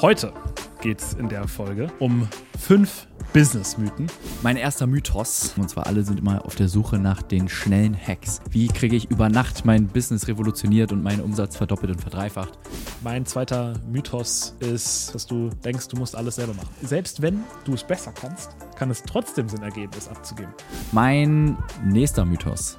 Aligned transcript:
Heute 0.00 0.32
geht 0.80 1.00
es 1.00 1.14
in 1.14 1.28
der 1.28 1.48
Folge 1.48 1.88
um 1.98 2.28
fünf 2.56 3.08
Business-Mythen. 3.32 4.06
Mein 4.42 4.56
erster 4.56 4.86
Mythos, 4.86 5.54
und 5.56 5.68
zwar 5.68 5.88
alle 5.88 6.04
sind 6.04 6.20
immer 6.20 6.44
auf 6.44 6.54
der 6.54 6.68
Suche 6.68 7.00
nach 7.00 7.20
den 7.20 7.48
schnellen 7.48 7.96
Hacks. 7.96 8.40
Wie 8.48 8.68
kriege 8.68 8.94
ich 8.94 9.10
über 9.10 9.28
Nacht 9.28 9.64
mein 9.64 9.88
Business 9.88 10.28
revolutioniert 10.28 10.92
und 10.92 11.02
meinen 11.02 11.20
Umsatz 11.20 11.56
verdoppelt 11.56 11.90
und 11.90 12.00
verdreifacht? 12.00 12.56
Mein 13.02 13.26
zweiter 13.26 13.72
Mythos 13.90 14.54
ist, 14.60 15.12
dass 15.16 15.26
du 15.26 15.50
denkst, 15.64 15.88
du 15.88 15.96
musst 15.96 16.14
alles 16.14 16.36
selber 16.36 16.54
machen. 16.54 16.70
Selbst 16.80 17.20
wenn 17.20 17.42
du 17.64 17.74
es 17.74 17.82
besser 17.82 18.12
kannst, 18.12 18.54
kann 18.76 18.92
es 18.92 19.02
trotzdem 19.02 19.48
Sinn 19.48 19.62
ergeben, 19.62 19.90
es 19.98 20.06
abzugeben. 20.06 20.54
Mein 20.92 21.58
nächster 21.84 22.24
Mythos 22.24 22.78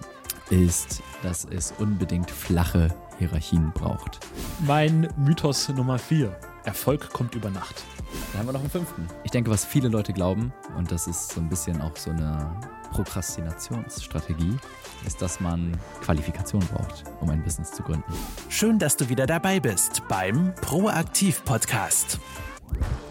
ist, 0.52 1.04
dass 1.22 1.46
es 1.52 1.74
unbedingt 1.80 2.32
flache 2.32 2.88
Hierarchien 3.18 3.74
braucht. 3.74 4.22
Mein 4.66 5.10
Mythos 5.18 5.68
Nummer 5.68 6.00
vier 6.00 6.34
Erfolg 6.70 7.10
kommt 7.10 7.34
über 7.34 7.50
Nacht. 7.50 7.84
Da 8.32 8.38
haben 8.38 8.48
wir 8.48 8.54
noch 8.54 8.60
einen 8.60 8.70
fünften. 8.70 9.08
Ich 9.24 9.32
denke, 9.32 9.50
was 9.50 9.66
viele 9.66 9.90
Leute 9.90 10.14
glauben, 10.14 10.54
und 10.78 10.92
das 10.92 11.08
ist 11.08 11.32
so 11.32 11.42
ein 11.42 11.50
bisschen 11.50 11.82
auch 11.82 11.98
so 11.98 12.12
eine 12.12 12.62
Prokrastinationsstrategie, 12.92 14.56
ist, 15.04 15.20
dass 15.20 15.40
man 15.40 15.76
Qualifikation 16.02 16.64
braucht, 16.68 17.06
um 17.22 17.32
ein 17.32 17.42
Business 17.42 17.72
zu 17.72 17.82
gründen. 17.82 18.14
Schön, 18.50 18.78
dass 18.78 18.96
du 18.96 19.10
wieder 19.10 19.26
dabei 19.26 19.60
bist 19.60 20.04
beim 20.08 20.54
Proaktiv 20.62 21.44
Podcast. 21.44 22.20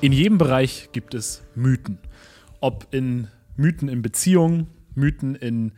In 0.03 0.13
jedem 0.13 0.39
Bereich 0.39 0.91
gibt 0.93 1.15
es 1.15 1.43
Mythen. 1.57 1.99
Ob 2.61 2.87
in 2.93 3.27
Mythen 3.57 3.89
in 3.89 4.03
Beziehungen, 4.03 4.69
Mythen 4.95 5.35
in 5.35 5.73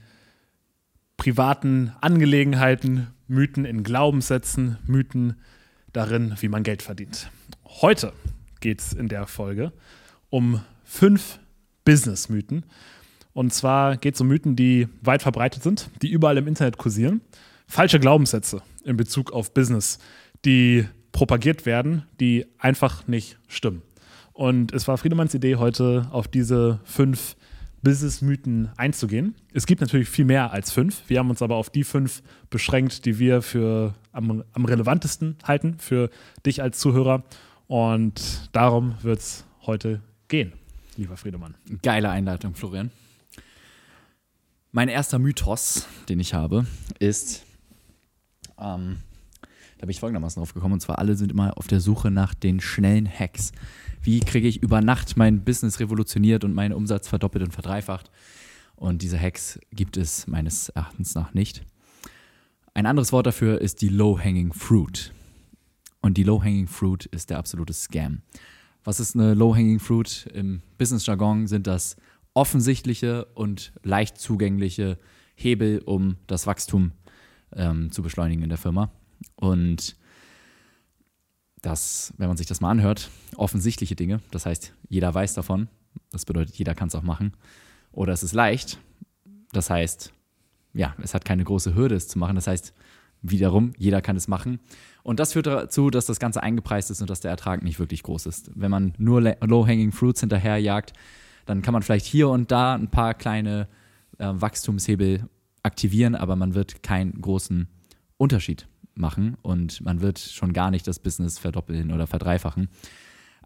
privaten 1.16 1.94
Angelegenheiten, 2.02 3.06
Mythen 3.26 3.64
in 3.64 3.84
Glaubenssätzen, 3.84 4.76
Mythen 4.84 5.40
darin, 5.94 6.34
wie 6.40 6.48
man 6.48 6.62
Geld 6.62 6.82
verdient. 6.82 7.30
Heute 7.78 8.12
geht 8.58 8.80
es 8.80 8.92
in 8.92 9.08
der 9.08 9.26
Folge 9.26 9.72
um 10.28 10.60
fünf 10.84 11.38
Business-Mythen. 11.84 12.66
Und 13.32 13.54
zwar 13.54 13.96
geht 13.96 14.16
es 14.16 14.20
um 14.20 14.26
Mythen, 14.26 14.54
die 14.54 14.88
weit 15.00 15.22
verbreitet 15.22 15.62
sind, 15.62 15.88
die 16.02 16.10
überall 16.10 16.36
im 16.36 16.46
Internet 16.46 16.76
kursieren. 16.76 17.22
Falsche 17.66 17.98
Glaubenssätze 17.98 18.60
in 18.84 18.98
Bezug 18.98 19.32
auf 19.32 19.54
Business, 19.54 19.98
die 20.44 20.84
propagiert 21.12 21.64
werden, 21.64 22.04
die 22.18 22.44
einfach 22.58 23.06
nicht 23.06 23.38
stimmen. 23.48 23.80
Und 24.34 24.74
es 24.74 24.86
war 24.86 24.98
Friedemanns 24.98 25.32
Idee, 25.32 25.56
heute 25.56 26.08
auf 26.10 26.28
diese 26.28 26.80
fünf 26.84 27.36
Business-Mythen 27.82 28.70
einzugehen. 28.76 29.36
Es 29.54 29.64
gibt 29.64 29.80
natürlich 29.80 30.08
viel 30.08 30.26
mehr 30.26 30.52
als 30.52 30.70
fünf. 30.70 31.04
Wir 31.06 31.18
haben 31.18 31.30
uns 31.30 31.40
aber 31.40 31.54
auf 31.54 31.70
die 31.70 31.84
fünf 31.84 32.22
beschränkt, 32.50 33.06
die 33.06 33.18
wir 33.18 33.40
für 33.40 33.94
am, 34.12 34.44
am 34.52 34.64
relevantesten 34.66 35.36
halten 35.44 35.78
für 35.78 36.10
dich 36.44 36.62
als 36.62 36.78
Zuhörer. 36.78 37.24
Und 37.70 38.48
darum 38.50 38.96
wird 39.02 39.20
es 39.20 39.44
heute 39.64 40.02
gehen, 40.26 40.54
lieber 40.96 41.16
Friedemann. 41.16 41.54
Geile 41.84 42.10
Einleitung, 42.10 42.56
Florian. 42.56 42.90
Mein 44.72 44.88
erster 44.88 45.20
Mythos, 45.20 45.86
den 46.08 46.18
ich 46.18 46.34
habe, 46.34 46.66
ist, 46.98 47.44
ähm, 48.58 48.96
da 49.78 49.82
bin 49.82 49.90
ich 49.90 50.00
folgendermaßen 50.00 50.40
drauf 50.40 50.52
gekommen, 50.52 50.72
und 50.72 50.80
zwar 50.80 50.98
alle 50.98 51.14
sind 51.14 51.30
immer 51.30 51.56
auf 51.58 51.68
der 51.68 51.78
Suche 51.78 52.10
nach 52.10 52.34
den 52.34 52.58
schnellen 52.58 53.08
Hacks. 53.08 53.52
Wie 54.02 54.18
kriege 54.18 54.48
ich 54.48 54.60
über 54.60 54.80
Nacht 54.80 55.16
mein 55.16 55.44
Business 55.44 55.78
revolutioniert 55.78 56.42
und 56.42 56.54
meinen 56.54 56.72
Umsatz 56.72 57.06
verdoppelt 57.06 57.44
und 57.44 57.52
verdreifacht? 57.52 58.10
Und 58.74 59.00
diese 59.00 59.20
Hacks 59.20 59.60
gibt 59.70 59.96
es 59.96 60.26
meines 60.26 60.70
Erachtens 60.70 61.14
nach 61.14 61.34
nicht. 61.34 61.62
Ein 62.74 62.86
anderes 62.86 63.12
Wort 63.12 63.28
dafür 63.28 63.60
ist 63.60 63.80
die 63.80 63.90
Low-Hanging 63.90 64.54
Fruit. 64.54 65.12
Und 66.00 66.16
die 66.16 66.22
Low-Hanging 66.22 66.66
Fruit 66.66 67.06
ist 67.06 67.30
der 67.30 67.38
absolute 67.38 67.72
Scam. 67.72 68.22
Was 68.84 69.00
ist 69.00 69.14
eine 69.14 69.34
Low-Hanging 69.34 69.78
Fruit? 69.78 70.28
Im 70.32 70.62
Business-Jargon 70.78 71.46
sind 71.46 71.66
das 71.66 71.96
offensichtliche 72.32 73.26
und 73.34 73.72
leicht 73.82 74.18
zugängliche 74.18 74.98
Hebel, 75.34 75.82
um 75.84 76.16
das 76.26 76.46
Wachstum 76.46 76.92
ähm, 77.54 77.90
zu 77.90 78.02
beschleunigen 78.02 78.42
in 78.42 78.48
der 78.48 78.58
Firma. 78.58 78.90
Und 79.36 79.96
das, 81.60 82.14
wenn 82.16 82.28
man 82.28 82.36
sich 82.36 82.46
das 82.46 82.60
mal 82.60 82.70
anhört, 82.70 83.10
offensichtliche 83.36 83.96
Dinge, 83.96 84.20
das 84.30 84.46
heißt, 84.46 84.72
jeder 84.88 85.12
weiß 85.12 85.34
davon, 85.34 85.68
das 86.10 86.24
bedeutet, 86.24 86.56
jeder 86.56 86.74
kann 86.74 86.88
es 86.88 86.94
auch 86.94 87.02
machen. 87.02 87.34
Oder 87.92 88.12
es 88.12 88.22
ist 88.22 88.32
leicht, 88.32 88.78
das 89.52 89.68
heißt, 89.68 90.12
ja, 90.72 90.94
es 91.02 91.14
hat 91.14 91.24
keine 91.24 91.44
große 91.44 91.74
Hürde, 91.74 91.96
es 91.96 92.08
zu 92.08 92.18
machen. 92.18 92.36
Das 92.36 92.46
heißt, 92.46 92.72
wiederum, 93.22 93.72
jeder 93.76 94.00
kann 94.00 94.16
es 94.16 94.28
machen. 94.28 94.60
Und 95.02 95.20
das 95.20 95.32
führt 95.32 95.46
dazu, 95.46 95.90
dass 95.90 96.06
das 96.06 96.20
Ganze 96.20 96.42
eingepreist 96.42 96.90
ist 96.90 97.00
und 97.00 97.10
dass 97.10 97.20
der 97.20 97.30
Ertrag 97.30 97.62
nicht 97.62 97.78
wirklich 97.78 98.02
groß 98.02 98.26
ist. 98.26 98.50
Wenn 98.54 98.70
man 98.70 98.94
nur 98.98 99.20
Low-Hanging 99.20 99.92
Fruits 99.92 100.20
hinterherjagt, 100.20 100.92
dann 101.46 101.62
kann 101.62 101.72
man 101.72 101.82
vielleicht 101.82 102.06
hier 102.06 102.28
und 102.28 102.50
da 102.50 102.74
ein 102.74 102.90
paar 102.90 103.14
kleine 103.14 103.68
äh, 104.18 104.28
Wachstumshebel 104.32 105.28
aktivieren, 105.62 106.14
aber 106.14 106.36
man 106.36 106.54
wird 106.54 106.82
keinen 106.82 107.20
großen 107.20 107.68
Unterschied 108.16 108.68
machen 108.94 109.36
und 109.42 109.80
man 109.80 110.00
wird 110.00 110.18
schon 110.18 110.52
gar 110.52 110.70
nicht 110.70 110.86
das 110.86 110.98
Business 110.98 111.38
verdoppeln 111.38 111.92
oder 111.92 112.06
verdreifachen. 112.06 112.68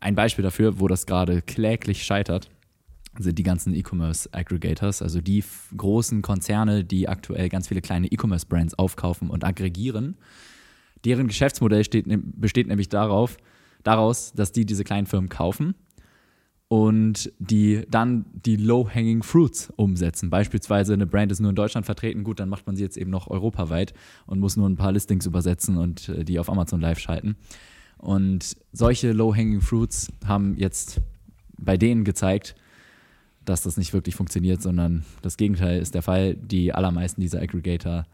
Ein 0.00 0.14
Beispiel 0.14 0.42
dafür, 0.42 0.80
wo 0.80 0.88
das 0.88 1.06
gerade 1.06 1.42
kläglich 1.42 2.04
scheitert, 2.04 2.50
sind 3.18 3.38
die 3.38 3.42
ganzen 3.42 3.74
E-Commerce 3.74 4.28
Aggregators, 4.32 5.02
also 5.02 5.20
die 5.20 5.44
großen 5.76 6.22
Konzerne, 6.22 6.84
die 6.84 7.08
aktuell 7.08 7.48
ganz 7.48 7.68
viele 7.68 7.80
kleine 7.80 8.08
E-Commerce 8.08 8.46
Brands 8.46 8.74
aufkaufen 8.78 9.30
und 9.30 9.44
aggregieren 9.44 10.16
Deren 11.04 11.28
Geschäftsmodell 11.28 11.84
steht, 11.84 12.06
ne, 12.06 12.18
besteht 12.18 12.66
nämlich 12.66 12.88
darauf, 12.88 13.36
daraus, 13.82 14.32
dass 14.32 14.52
die 14.52 14.64
diese 14.64 14.84
kleinen 14.84 15.06
Firmen 15.06 15.28
kaufen 15.28 15.74
und 16.68 17.30
die 17.38 17.82
dann 17.90 18.24
die 18.32 18.56
Low-Hanging 18.56 19.22
Fruits 19.22 19.70
umsetzen. 19.76 20.30
Beispielsweise 20.30 20.94
eine 20.94 21.06
Brand 21.06 21.30
ist 21.30 21.40
nur 21.40 21.50
in 21.50 21.56
Deutschland 21.56 21.84
vertreten, 21.84 22.24
gut, 22.24 22.40
dann 22.40 22.48
macht 22.48 22.66
man 22.66 22.74
sie 22.74 22.82
jetzt 22.82 22.96
eben 22.96 23.10
noch 23.10 23.28
europaweit 23.28 23.92
und 24.26 24.40
muss 24.40 24.56
nur 24.56 24.68
ein 24.68 24.76
paar 24.76 24.92
Listings 24.92 25.26
übersetzen 25.26 25.76
und 25.76 26.08
äh, 26.08 26.24
die 26.24 26.38
auf 26.38 26.48
Amazon 26.48 26.80
live 26.80 26.98
schalten. 26.98 27.36
Und 27.98 28.56
solche 28.72 29.12
Low-Hanging 29.12 29.60
Fruits 29.60 30.10
haben 30.26 30.56
jetzt 30.56 31.00
bei 31.56 31.76
denen 31.76 32.04
gezeigt, 32.04 32.56
dass 33.44 33.62
das 33.62 33.76
nicht 33.76 33.92
wirklich 33.92 34.14
funktioniert, 34.14 34.62
sondern 34.62 35.04
das 35.22 35.36
Gegenteil 35.36 35.80
ist 35.80 35.94
der 35.94 36.02
Fall. 36.02 36.34
Die 36.34 36.72
allermeisten 36.72 37.20
dieser 37.20 37.40
Aggregator 37.40 38.06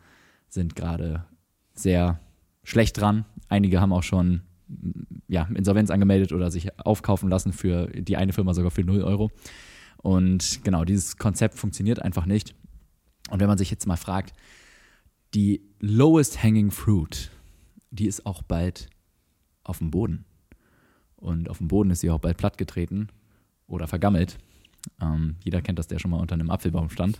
sind 0.48 0.76
gerade 0.76 1.24
sehr 1.74 2.20
schlecht 2.62 3.00
dran. 3.00 3.24
Einige 3.48 3.80
haben 3.80 3.92
auch 3.92 4.02
schon 4.02 4.42
ja, 5.28 5.48
Insolvenz 5.54 5.90
angemeldet 5.90 6.32
oder 6.32 6.50
sich 6.50 6.78
aufkaufen 6.78 7.28
lassen 7.28 7.52
für 7.52 7.86
die 7.88 8.16
eine 8.16 8.32
Firma 8.32 8.54
sogar 8.54 8.70
für 8.70 8.84
0 8.84 9.02
Euro. 9.02 9.30
Und 9.98 10.64
genau, 10.64 10.84
dieses 10.84 11.16
Konzept 11.16 11.58
funktioniert 11.58 12.00
einfach 12.00 12.26
nicht. 12.26 12.54
Und 13.30 13.40
wenn 13.40 13.48
man 13.48 13.58
sich 13.58 13.70
jetzt 13.70 13.86
mal 13.86 13.96
fragt, 13.96 14.32
die 15.34 15.62
lowest 15.78 16.42
hanging 16.42 16.70
fruit, 16.70 17.30
die 17.90 18.06
ist 18.06 18.26
auch 18.26 18.42
bald 18.42 18.88
auf 19.62 19.78
dem 19.78 19.90
Boden. 19.90 20.24
Und 21.16 21.48
auf 21.48 21.58
dem 21.58 21.68
Boden 21.68 21.90
ist 21.90 22.00
sie 22.00 22.10
auch 22.10 22.18
bald 22.18 22.38
plattgetreten 22.38 23.08
oder 23.66 23.86
vergammelt. 23.86 24.38
Ähm, 25.00 25.36
jeder 25.44 25.62
kennt 25.62 25.78
das, 25.78 25.88
der 25.88 25.98
schon 25.98 26.10
mal 26.10 26.20
unter 26.20 26.34
einem 26.34 26.50
Apfelbaum 26.50 26.90
stand. 26.90 27.18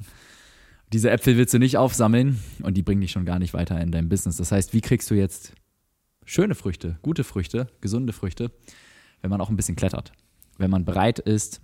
Diese 0.93 1.11
Äpfel 1.11 1.37
willst 1.37 1.55
du 1.55 1.59
nicht 1.59 1.77
aufsammeln 1.77 2.41
und 2.63 2.77
die 2.77 2.83
bringen 2.83 3.01
dich 3.01 3.13
schon 3.13 3.25
gar 3.25 3.39
nicht 3.39 3.55
weiter 3.55 3.81
in 3.81 3.93
deinem 3.93 4.09
Business. 4.09 4.37
Das 4.37 4.51
heißt, 4.51 4.73
wie 4.73 4.81
kriegst 4.81 5.11
du 5.11 5.15
jetzt 5.15 5.55
schöne 6.25 6.55
Früchte, 6.55 6.99
gute 7.03 7.25
Früchte, 7.25 7.69
gesunde 7.81 8.13
Früchte, 8.13 8.51
wenn 9.21 9.31
man 9.31 9.41
auch 9.41 9.51
ein 9.51 9.57
bisschen 9.57 9.77
klettert? 9.77 10.13
Wenn 10.59 10.71
man 10.71 10.85
bereit 10.85 11.19
ist, 11.21 11.61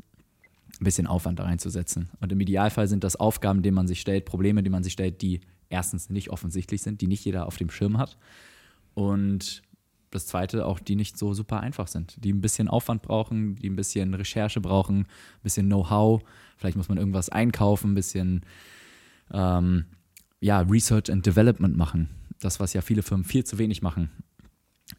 ein 0.80 0.84
bisschen 0.84 1.06
Aufwand 1.06 1.38
da 1.38 1.44
reinzusetzen. 1.44 2.10
Und 2.20 2.32
im 2.32 2.40
Idealfall 2.40 2.86
sind 2.86 3.02
das 3.02 3.16
Aufgaben, 3.16 3.62
denen 3.62 3.74
man 3.74 3.88
sich 3.88 4.00
stellt, 4.00 4.26
Probleme, 4.26 4.62
die 4.62 4.70
man 4.70 4.82
sich 4.82 4.92
stellt, 4.92 5.22
die 5.22 5.40
erstens 5.68 6.10
nicht 6.10 6.30
offensichtlich 6.30 6.82
sind, 6.82 7.00
die 7.00 7.06
nicht 7.06 7.24
jeder 7.24 7.46
auf 7.46 7.56
dem 7.56 7.70
Schirm 7.70 7.98
hat. 7.98 8.16
Und 8.94 9.62
das 10.10 10.26
zweite 10.26 10.66
auch, 10.66 10.78
die 10.78 10.96
nicht 10.96 11.18
so 11.18 11.34
super 11.34 11.60
einfach 11.60 11.88
sind, 11.88 12.22
die 12.24 12.32
ein 12.32 12.40
bisschen 12.40 12.68
Aufwand 12.68 13.02
brauchen, 13.02 13.56
die 13.56 13.68
ein 13.68 13.76
bisschen 13.76 14.14
Recherche 14.14 14.60
brauchen, 14.60 15.00
ein 15.00 15.42
bisschen 15.42 15.66
Know-how. 15.66 16.22
Vielleicht 16.56 16.76
muss 16.76 16.88
man 16.88 16.98
irgendwas 16.98 17.28
einkaufen, 17.28 17.92
ein 17.92 17.94
bisschen 17.94 18.42
ähm, 19.32 19.84
ja, 20.40 20.60
Research 20.60 21.10
and 21.10 21.26
Development 21.26 21.76
machen. 21.76 22.08
Das, 22.40 22.60
was 22.60 22.72
ja 22.72 22.80
viele 22.80 23.02
Firmen 23.02 23.24
viel 23.24 23.44
zu 23.44 23.58
wenig 23.58 23.82
machen. 23.82 24.10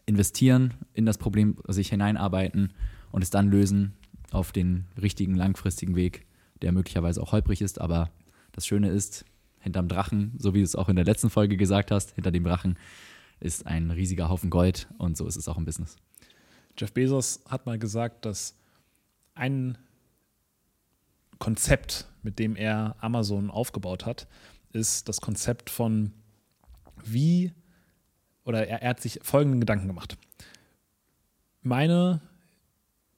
Investieren 0.06 0.74
in 0.94 1.06
das 1.06 1.18
Problem, 1.18 1.58
sich 1.68 1.90
hineinarbeiten 1.90 2.74
und 3.12 3.22
es 3.22 3.30
dann 3.30 3.50
lösen 3.50 3.94
auf 4.32 4.52
den 4.52 4.86
richtigen 5.02 5.36
langfristigen 5.36 5.96
Weg, 5.96 6.26
der 6.62 6.72
möglicherweise 6.72 7.22
auch 7.22 7.32
holprig 7.32 7.62
ist. 7.62 7.80
Aber 7.80 8.12
das 8.52 8.68
Schöne 8.68 8.90
ist, 8.90 9.24
hinterm 9.60 9.88
Drachen, 9.88 10.34
so 10.38 10.54
wie 10.54 10.60
du 10.60 10.66
es 10.66 10.76
auch 10.76 10.90
in 10.90 10.96
der 10.96 11.06
letzten 11.06 11.30
Folge 11.30 11.58
gesagt 11.58 11.92
hast, 11.92 12.12
hinter 12.16 12.32
dem 12.32 12.44
Drachen 12.44 12.78
ist 13.40 13.66
ein 13.66 13.92
riesiger 13.92 14.30
Haufen 14.30 14.50
Gold 14.50 14.88
und 14.98 15.18
so 15.18 15.28
ist 15.28 15.36
es 15.36 15.48
auch 15.48 15.58
im 15.58 15.66
Business. 15.66 15.98
Jeff 16.78 16.94
Bezos 16.94 17.42
hat 17.48 17.66
mal 17.66 17.80
gesagt, 17.80 18.26
dass 18.26 18.56
ein 19.34 19.78
Konzept, 21.40 22.08
mit 22.24 22.40
dem 22.40 22.56
er 22.56 22.96
Amazon 23.00 23.50
aufgebaut 23.50 24.06
hat, 24.06 24.28
ist 24.74 25.08
das 25.08 25.22
Konzept 25.22 25.70
von 25.70 26.14
wie, 27.04 27.54
oder 28.44 28.68
er, 28.68 28.82
er 28.82 28.90
hat 28.90 29.02
sich 29.02 29.20
folgenden 29.22 29.60
Gedanken 29.60 29.88
gemacht. 29.88 30.18
Meine 31.62 32.22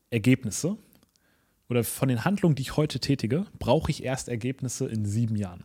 Ergebnisse 0.10 0.78
oder 1.70 1.84
von 1.84 2.10
den 2.10 2.26
Handlungen, 2.26 2.56
die 2.56 2.64
ich 2.64 2.78
heute 2.78 3.00
tätige, 3.00 3.46
brauche 3.58 3.92
ich 3.92 4.04
erst 4.04 4.28
Ergebnisse 4.28 4.88
in 4.88 5.06
sieben 5.06 5.36
Jahren. 5.36 5.64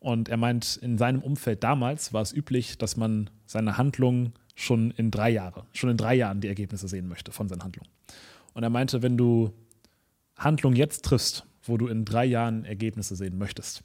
Und 0.00 0.28
er 0.28 0.36
meint, 0.36 0.76
in 0.76 0.96
seinem 0.98 1.22
Umfeld 1.22 1.64
damals 1.64 2.12
war 2.12 2.22
es 2.22 2.32
üblich, 2.32 2.78
dass 2.78 2.96
man 2.96 3.30
seine 3.46 3.78
Handlungen 3.78 4.32
schon 4.54 4.90
in 4.92 5.10
drei 5.10 5.30
Jahre, 5.30 5.64
schon 5.72 5.90
in 5.90 5.96
drei 5.96 6.14
Jahren 6.14 6.40
die 6.40 6.48
Ergebnisse 6.48 6.88
sehen 6.88 7.08
möchte 7.08 7.32
von 7.32 7.48
seinen 7.48 7.62
Handlungen. 7.62 7.90
Und 8.54 8.62
er 8.62 8.70
meinte, 8.70 9.02
wenn 9.02 9.16
du 9.16 9.52
Handlungen 10.36 10.76
jetzt 10.76 11.04
triffst, 11.04 11.46
wo 11.62 11.76
du 11.76 11.88
in 11.88 12.04
drei 12.04 12.24
Jahren 12.24 12.64
Ergebnisse 12.64 13.16
sehen 13.16 13.38
möchtest, 13.38 13.82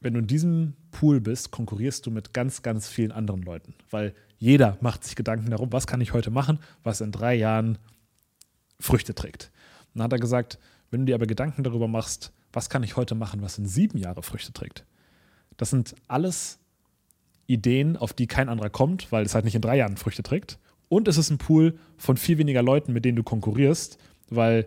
wenn 0.00 0.14
du 0.14 0.20
in 0.20 0.26
diesem 0.26 0.74
Pool 0.90 1.20
bist, 1.20 1.50
konkurrierst 1.50 2.04
du 2.06 2.10
mit 2.10 2.34
ganz, 2.34 2.62
ganz 2.62 2.88
vielen 2.88 3.10
anderen 3.10 3.42
Leuten, 3.42 3.74
weil 3.90 4.14
jeder 4.38 4.76
macht 4.80 5.02
sich 5.02 5.16
Gedanken 5.16 5.50
darum, 5.50 5.72
was 5.72 5.86
kann 5.86 6.00
ich 6.00 6.12
heute 6.12 6.30
machen, 6.30 6.58
was 6.82 7.00
in 7.00 7.10
drei 7.10 7.34
Jahren 7.34 7.78
Früchte 8.78 9.14
trägt. 9.14 9.50
Dann 9.94 10.02
hat 10.02 10.12
er 10.12 10.18
gesagt, 10.18 10.58
wenn 10.90 11.00
du 11.00 11.06
dir 11.06 11.14
aber 11.14 11.26
Gedanken 11.26 11.64
darüber 11.64 11.88
machst, 11.88 12.32
was 12.54 12.68
kann 12.68 12.82
ich 12.82 12.96
heute 12.96 13.14
machen, 13.14 13.42
was 13.42 13.58
in 13.58 13.66
sieben 13.66 13.98
Jahre 13.98 14.22
Früchte 14.22 14.52
trägt, 14.52 14.84
das 15.56 15.70
sind 15.70 15.94
alles 16.08 16.58
Ideen, 17.46 17.96
auf 17.96 18.12
die 18.12 18.26
kein 18.26 18.48
anderer 18.48 18.70
kommt, 18.70 19.12
weil 19.12 19.24
es 19.24 19.34
halt 19.34 19.44
nicht 19.44 19.54
in 19.54 19.60
drei 19.60 19.76
Jahren 19.76 19.96
Früchte 19.96 20.22
trägt. 20.22 20.58
Und 20.88 21.08
es 21.08 21.18
ist 21.18 21.30
ein 21.30 21.38
Pool 21.38 21.78
von 21.96 22.16
viel 22.16 22.38
weniger 22.38 22.62
Leuten, 22.62 22.92
mit 22.92 23.04
denen 23.04 23.16
du 23.16 23.22
konkurrierst, 23.22 23.98
weil 24.30 24.66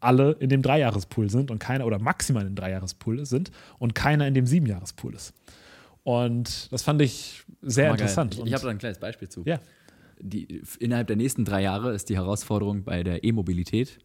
alle 0.00 0.32
in 0.32 0.48
dem 0.48 0.62
Dreijahrespool 0.62 1.30
sind 1.30 1.50
und 1.50 1.58
keiner 1.58 1.86
oder 1.86 1.98
maximal 1.98 2.42
in 2.42 2.50
dem 2.50 2.56
Dreijahrespool 2.56 3.24
sind 3.26 3.50
und 3.78 3.94
keiner 3.94 4.26
in 4.26 4.34
dem 4.34 4.46
Siebenjahrespool 4.46 5.14
ist. 5.14 5.34
Und 6.04 6.72
das 6.72 6.82
fand 6.82 7.02
ich 7.02 7.42
sehr 7.62 7.90
interessant. 7.90 8.32
Geil. 8.32 8.40
Ich, 8.40 8.48
ich 8.48 8.54
habe 8.54 8.64
da 8.64 8.70
ein 8.70 8.78
kleines 8.78 8.98
Beispiel 8.98 9.28
zu. 9.28 9.42
Ja. 9.44 9.58
Die, 10.20 10.62
innerhalb 10.78 11.06
der 11.06 11.16
nächsten 11.16 11.44
drei 11.44 11.62
Jahre 11.62 11.92
ist 11.92 12.08
die 12.08 12.16
Herausforderung 12.16 12.84
bei 12.84 13.02
der 13.02 13.24
E-Mobilität, 13.24 13.98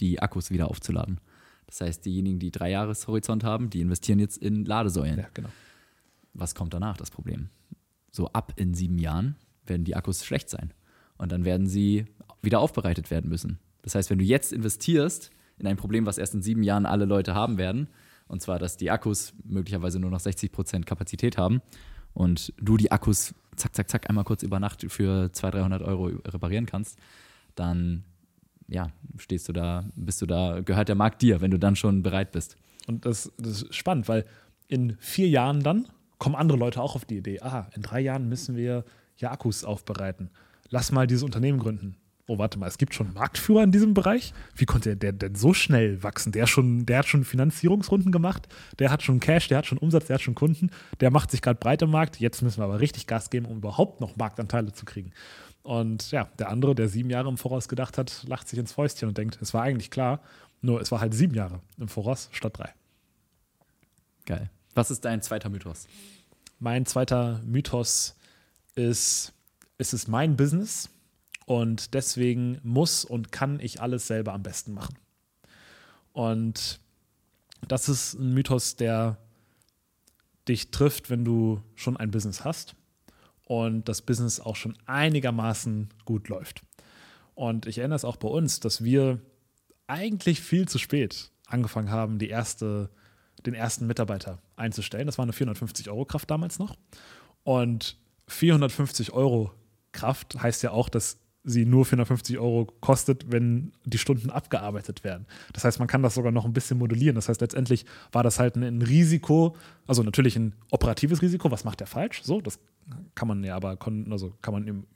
die 0.00 0.20
Akkus 0.20 0.50
wieder 0.50 0.68
aufzuladen. 0.68 1.20
Das 1.70 1.80
heißt, 1.80 2.04
diejenigen, 2.04 2.38
die 2.38 2.50
drei 2.50 2.70
Jahreshorizont 2.70 3.44
haben, 3.44 3.70
die 3.70 3.80
investieren 3.80 4.18
jetzt 4.18 4.36
in 4.36 4.64
Ladesäulen. 4.64 5.18
Ja, 5.18 5.28
genau. 5.32 5.48
Was 6.34 6.54
kommt 6.54 6.74
danach, 6.74 6.96
das 6.96 7.10
Problem? 7.10 7.48
So 8.10 8.28
ab 8.28 8.52
in 8.56 8.74
sieben 8.74 8.98
Jahren 8.98 9.36
werden 9.66 9.84
die 9.84 9.96
Akkus 9.96 10.24
schlecht 10.24 10.50
sein. 10.50 10.74
Und 11.16 11.32
dann 11.32 11.44
werden 11.44 11.66
sie 11.66 12.06
wieder 12.42 12.60
aufbereitet 12.60 13.10
werden 13.10 13.30
müssen. 13.30 13.58
Das 13.82 13.94
heißt, 13.94 14.10
wenn 14.10 14.18
du 14.18 14.24
jetzt 14.24 14.52
investierst, 14.52 15.30
in 15.58 15.66
ein 15.66 15.76
Problem, 15.76 16.06
was 16.06 16.18
erst 16.18 16.34
in 16.34 16.42
sieben 16.42 16.62
Jahren 16.62 16.86
alle 16.86 17.04
Leute 17.04 17.34
haben 17.34 17.58
werden. 17.58 17.88
Und 18.26 18.40
zwar, 18.42 18.58
dass 18.58 18.76
die 18.76 18.90
Akkus 18.90 19.34
möglicherweise 19.44 20.00
nur 20.00 20.10
noch 20.10 20.20
60 20.20 20.50
Prozent 20.50 20.86
Kapazität 20.86 21.36
haben 21.36 21.60
und 22.14 22.52
du 22.58 22.76
die 22.76 22.90
Akkus 22.92 23.34
zack, 23.56 23.74
zack, 23.74 23.90
zack 23.90 24.08
einmal 24.08 24.24
kurz 24.24 24.42
über 24.42 24.58
Nacht 24.58 24.84
für 24.90 25.32
200, 25.32 25.60
300 25.60 25.82
Euro 25.82 26.06
reparieren 26.26 26.66
kannst, 26.66 26.98
dann 27.54 28.04
ja, 28.70 28.90
stehst 29.18 29.48
du 29.48 29.52
da, 29.52 29.84
bist 29.96 30.22
du 30.22 30.26
da, 30.26 30.60
gehört 30.60 30.88
der 30.88 30.94
Markt 30.94 31.22
dir, 31.22 31.40
wenn 31.40 31.50
du 31.50 31.58
dann 31.58 31.76
schon 31.76 32.02
bereit 32.02 32.32
bist. 32.32 32.56
Und 32.86 33.04
das, 33.04 33.30
das 33.36 33.62
ist 33.62 33.74
spannend, 33.74 34.08
weil 34.08 34.24
in 34.68 34.96
vier 34.98 35.28
Jahren 35.28 35.62
dann 35.62 35.88
kommen 36.18 36.36
andere 36.36 36.58
Leute 36.58 36.80
auch 36.80 36.94
auf 36.94 37.04
die 37.04 37.18
Idee, 37.18 37.40
aha, 37.40 37.68
in 37.74 37.82
drei 37.82 38.00
Jahren 38.00 38.28
müssen 38.28 38.56
wir 38.56 38.84
ja 39.16 39.32
Akkus 39.32 39.64
aufbereiten. 39.64 40.30
Lass 40.68 40.92
mal 40.92 41.06
dieses 41.06 41.24
Unternehmen 41.24 41.58
gründen 41.58 41.96
oh, 42.30 42.38
warte 42.38 42.60
mal, 42.60 42.68
es 42.68 42.78
gibt 42.78 42.94
schon 42.94 43.12
Marktführer 43.12 43.64
in 43.64 43.72
diesem 43.72 43.92
Bereich. 43.92 44.32
Wie 44.54 44.64
konnte 44.64 44.96
der 44.96 45.12
denn 45.12 45.34
so 45.34 45.52
schnell 45.52 46.02
wachsen? 46.04 46.30
Der, 46.30 46.46
schon, 46.46 46.86
der 46.86 46.98
hat 46.98 47.06
schon 47.06 47.24
Finanzierungsrunden 47.24 48.12
gemacht, 48.12 48.46
der 48.78 48.92
hat 48.92 49.02
schon 49.02 49.18
Cash, 49.18 49.48
der 49.48 49.58
hat 49.58 49.66
schon 49.66 49.78
Umsatz, 49.78 50.06
der 50.06 50.14
hat 50.14 50.20
schon 50.20 50.36
Kunden, 50.36 50.70
der 51.00 51.10
macht 51.10 51.32
sich 51.32 51.42
gerade 51.42 51.58
breit 51.58 51.82
im 51.82 51.90
Markt. 51.90 52.20
Jetzt 52.20 52.40
müssen 52.42 52.60
wir 52.60 52.64
aber 52.64 52.78
richtig 52.78 53.08
Gas 53.08 53.30
geben, 53.30 53.46
um 53.46 53.56
überhaupt 53.56 54.00
noch 54.00 54.16
Marktanteile 54.16 54.72
zu 54.72 54.84
kriegen. 54.84 55.10
Und 55.62 56.10
ja, 56.10 56.24
der 56.38 56.48
andere, 56.48 56.74
der 56.74 56.88
sieben 56.88 57.10
Jahre 57.10 57.28
im 57.28 57.36
Voraus 57.36 57.68
gedacht 57.68 57.98
hat, 57.98 58.24
lacht 58.26 58.48
sich 58.48 58.58
ins 58.58 58.72
Fäustchen 58.72 59.08
und 59.08 59.18
denkt, 59.18 59.38
es 59.40 59.52
war 59.52 59.62
eigentlich 59.62 59.90
klar, 59.90 60.20
nur 60.62 60.80
es 60.80 60.90
war 60.90 61.00
halt 61.00 61.14
sieben 61.14 61.34
Jahre 61.34 61.60
im 61.78 61.88
Voraus 61.88 62.28
statt 62.32 62.58
drei. 62.58 62.72
Geil. 64.26 64.50
Was 64.74 64.90
ist 64.90 65.04
dein 65.04 65.22
zweiter 65.22 65.48
Mythos? 65.48 65.86
Mein 66.58 66.86
zweiter 66.86 67.40
Mythos 67.44 68.16
ist, 68.74 69.32
es 69.78 69.92
ist 69.92 70.08
mein 70.08 70.36
Business 70.36 70.90
und 71.46 71.94
deswegen 71.94 72.60
muss 72.62 73.04
und 73.04 73.32
kann 73.32 73.60
ich 73.60 73.80
alles 73.80 74.06
selber 74.06 74.32
am 74.32 74.42
besten 74.42 74.72
machen. 74.72 74.96
Und 76.12 76.80
das 77.66 77.88
ist 77.88 78.14
ein 78.14 78.32
Mythos, 78.32 78.76
der 78.76 79.18
dich 80.48 80.70
trifft, 80.70 81.10
wenn 81.10 81.24
du 81.24 81.62
schon 81.74 81.96
ein 81.96 82.10
Business 82.10 82.44
hast 82.44 82.76
und 83.50 83.88
das 83.88 84.00
Business 84.00 84.38
auch 84.38 84.54
schon 84.54 84.78
einigermaßen 84.86 85.88
gut 86.04 86.28
läuft. 86.28 86.62
Und 87.34 87.66
ich 87.66 87.78
erinnere 87.78 87.96
es 87.96 88.04
auch 88.04 88.14
bei 88.14 88.28
uns, 88.28 88.60
dass 88.60 88.84
wir 88.84 89.18
eigentlich 89.88 90.40
viel 90.40 90.68
zu 90.68 90.78
spät 90.78 91.32
angefangen 91.48 91.90
haben, 91.90 92.20
die 92.20 92.28
erste, 92.28 92.90
den 93.44 93.54
ersten 93.54 93.88
Mitarbeiter 93.88 94.38
einzustellen. 94.54 95.06
Das 95.06 95.18
war 95.18 95.24
eine 95.24 95.32
450 95.32 95.90
Euro 95.90 96.04
Kraft 96.04 96.30
damals 96.30 96.60
noch. 96.60 96.76
Und 97.42 97.98
450 98.28 99.14
Euro 99.14 99.50
Kraft 99.90 100.40
heißt 100.40 100.62
ja 100.62 100.70
auch, 100.70 100.88
dass 100.88 101.18
sie 101.42 101.64
nur 101.64 101.84
450 101.84 102.38
Euro 102.38 102.66
kostet, 102.80 103.32
wenn 103.32 103.72
die 103.84 103.98
Stunden 103.98 104.30
abgearbeitet 104.30 105.04
werden. 105.04 105.26
Das 105.52 105.64
heißt, 105.64 105.78
man 105.78 105.88
kann 105.88 106.02
das 106.02 106.14
sogar 106.14 106.32
noch 106.32 106.44
ein 106.44 106.52
bisschen 106.52 106.78
modellieren. 106.78 107.14
Das 107.14 107.28
heißt, 107.28 107.40
letztendlich 107.40 107.86
war 108.12 108.22
das 108.22 108.38
halt 108.38 108.56
ein 108.56 108.82
Risiko, 108.82 109.56
also 109.86 110.02
natürlich 110.02 110.36
ein 110.36 110.54
operatives 110.70 111.22
Risiko, 111.22 111.50
was 111.50 111.64
macht 111.64 111.80
der 111.80 111.86
falsch? 111.86 112.22
So, 112.22 112.40
das 112.40 112.58
kann 113.14 113.28
man 113.28 113.42
ja 113.42 113.56
aber, 113.56 113.78
also 114.10 114.34
kann 114.42 114.54
man 114.54 114.66
im 114.66 114.86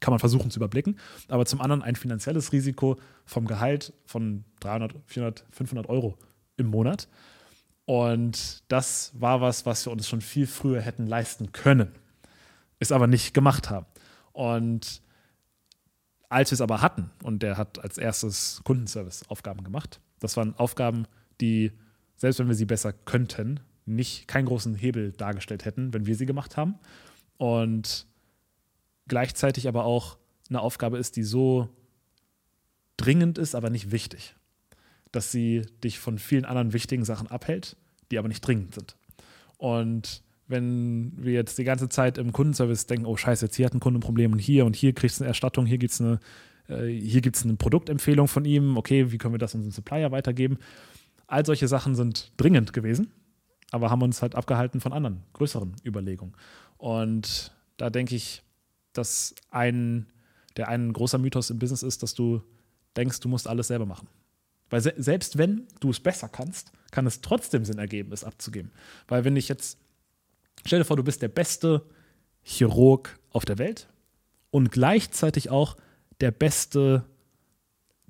kann 0.00 0.12
man 0.12 0.18
versuchen 0.18 0.50
zu 0.50 0.58
überblicken, 0.58 0.98
aber 1.28 1.44
zum 1.44 1.60
anderen 1.60 1.82
ein 1.82 1.94
finanzielles 1.94 2.52
Risiko 2.52 2.96
vom 3.26 3.46
Gehalt 3.46 3.92
von 4.06 4.44
300, 4.60 4.94
400, 5.04 5.44
500 5.50 5.88
Euro 5.90 6.16
im 6.56 6.68
Monat. 6.68 7.06
Und 7.84 8.62
das 8.68 9.12
war 9.14 9.40
was, 9.40 9.66
was 9.66 9.86
wir 9.86 9.92
uns 9.92 10.08
schon 10.08 10.20
viel 10.20 10.46
früher 10.46 10.80
hätten 10.80 11.06
leisten 11.06 11.52
können, 11.52 11.92
es 12.78 12.92
aber 12.92 13.06
nicht 13.06 13.34
gemacht 13.34 13.68
haben. 13.68 13.86
Und 14.32 15.02
als 16.30 16.50
wir 16.50 16.54
es 16.54 16.60
aber 16.60 16.80
hatten, 16.80 17.10
und 17.22 17.42
der 17.42 17.58
hat 17.58 17.82
als 17.82 17.98
erstes 17.98 18.62
Kundenservice-Aufgaben 18.64 19.62
gemacht, 19.64 20.00
das 20.20 20.36
waren 20.36 20.54
Aufgaben, 20.54 21.06
die, 21.40 21.72
selbst 22.16 22.38
wenn 22.38 22.48
wir 22.48 22.54
sie 22.54 22.66
besser 22.66 22.92
könnten, 22.92 23.60
nicht 23.84 24.28
keinen 24.28 24.46
großen 24.46 24.74
Hebel 24.76 25.12
dargestellt 25.12 25.64
hätten, 25.64 25.92
wenn 25.92 26.06
wir 26.06 26.14
sie 26.14 26.26
gemacht 26.26 26.56
haben. 26.56 26.76
Und 27.36 28.06
gleichzeitig 29.08 29.66
aber 29.66 29.84
auch 29.84 30.18
eine 30.48 30.60
Aufgabe 30.60 30.98
ist, 30.98 31.16
die 31.16 31.24
so 31.24 31.68
dringend 32.96 33.36
ist, 33.38 33.54
aber 33.54 33.70
nicht 33.70 33.90
wichtig. 33.90 34.36
Dass 35.10 35.32
sie 35.32 35.62
dich 35.82 35.98
von 35.98 36.18
vielen 36.18 36.44
anderen 36.44 36.72
wichtigen 36.72 37.04
Sachen 37.04 37.28
abhält, 37.28 37.76
die 38.10 38.18
aber 38.18 38.28
nicht 38.28 38.46
dringend 38.46 38.74
sind. 38.74 38.96
Und 39.56 40.22
wenn 40.50 41.12
wir 41.16 41.32
jetzt 41.32 41.58
die 41.58 41.64
ganze 41.64 41.88
Zeit 41.88 42.18
im 42.18 42.32
Kundenservice 42.32 42.86
denken, 42.86 43.06
oh 43.06 43.16
scheiße, 43.16 43.46
jetzt 43.46 43.56
hier 43.56 43.66
hat 43.66 43.74
ein 43.74 43.80
Kunde 43.80 43.98
ein 43.98 44.02
Problem 44.02 44.32
und 44.32 44.38
hier 44.38 44.66
und 44.66 44.74
hier 44.74 44.92
kriegst 44.92 45.20
du 45.20 45.24
eine 45.24 45.28
Erstattung, 45.28 45.64
hier 45.64 45.78
gibt 45.78 45.92
es 45.92 46.00
eine, 46.00 46.18
äh, 46.68 47.22
eine 47.44 47.56
Produktempfehlung 47.56 48.28
von 48.28 48.44
ihm, 48.44 48.76
okay, 48.76 49.12
wie 49.12 49.18
können 49.18 49.34
wir 49.34 49.38
das 49.38 49.54
unserem 49.54 49.72
Supplier 49.72 50.10
weitergeben? 50.10 50.58
All 51.26 51.46
solche 51.46 51.68
Sachen 51.68 51.94
sind 51.94 52.32
dringend 52.36 52.72
gewesen, 52.72 53.12
aber 53.70 53.90
haben 53.90 54.02
uns 54.02 54.22
halt 54.22 54.34
abgehalten 54.34 54.80
von 54.80 54.92
anderen, 54.92 55.22
größeren 55.34 55.76
Überlegungen. 55.84 56.34
Und 56.76 57.52
da 57.76 57.88
denke 57.88 58.16
ich, 58.16 58.42
dass 58.92 59.34
ein, 59.50 60.06
der 60.56 60.68
ein 60.68 60.92
großer 60.92 61.18
Mythos 61.18 61.50
im 61.50 61.60
Business 61.60 61.84
ist, 61.84 62.02
dass 62.02 62.14
du 62.14 62.42
denkst, 62.96 63.20
du 63.20 63.28
musst 63.28 63.46
alles 63.46 63.68
selber 63.68 63.86
machen. 63.86 64.08
Weil 64.68 64.80
se 64.80 64.94
selbst 64.96 65.38
wenn 65.38 65.66
du 65.80 65.90
es 65.90 66.00
besser 66.00 66.28
kannst, 66.28 66.72
kann 66.90 67.06
es 67.06 67.20
trotzdem 67.20 67.64
Sinn 67.64 67.78
ergeben, 67.78 68.12
es 68.12 68.24
abzugeben. 68.24 68.72
Weil 69.06 69.24
wenn 69.24 69.36
ich 69.36 69.48
jetzt 69.48 69.78
Stell 70.66 70.80
dir 70.80 70.84
vor, 70.84 70.96
du 70.96 71.04
bist 71.04 71.22
der 71.22 71.28
beste 71.28 71.86
Chirurg 72.42 73.18
auf 73.30 73.44
der 73.44 73.58
Welt 73.58 73.88
und 74.50 74.70
gleichzeitig 74.70 75.50
auch 75.50 75.76
der 76.20 76.30
beste 76.30 77.04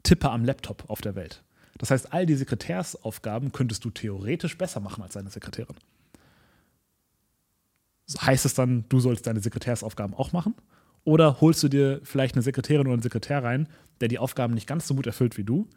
Tipper 0.02 0.32
am 0.32 0.44
Laptop 0.44 0.88
auf 0.88 1.00
der 1.00 1.14
Welt. 1.14 1.42
Das 1.78 1.90
heißt, 1.90 2.12
all 2.12 2.26
die 2.26 2.34
Sekretärsaufgaben 2.34 3.52
könntest 3.52 3.84
du 3.84 3.90
theoretisch 3.90 4.58
besser 4.58 4.80
machen 4.80 5.02
als 5.02 5.14
deine 5.14 5.30
Sekretärin. 5.30 5.76
Heißt 8.20 8.44
es 8.44 8.54
dann, 8.54 8.84
du 8.88 9.00
sollst 9.00 9.26
deine 9.26 9.40
Sekretärsaufgaben 9.40 10.14
auch 10.14 10.32
machen? 10.32 10.54
Oder 11.04 11.40
holst 11.40 11.62
du 11.62 11.68
dir 11.68 12.00
vielleicht 12.02 12.34
eine 12.34 12.42
Sekretärin 12.42 12.86
oder 12.86 12.94
einen 12.94 13.02
Sekretär 13.02 13.42
rein, 13.42 13.68
der 14.00 14.08
die 14.08 14.18
Aufgaben 14.18 14.54
nicht 14.54 14.66
ganz 14.66 14.86
so 14.86 14.94
gut 14.94 15.06
erfüllt 15.06 15.38
wie 15.38 15.44
du, 15.44 15.68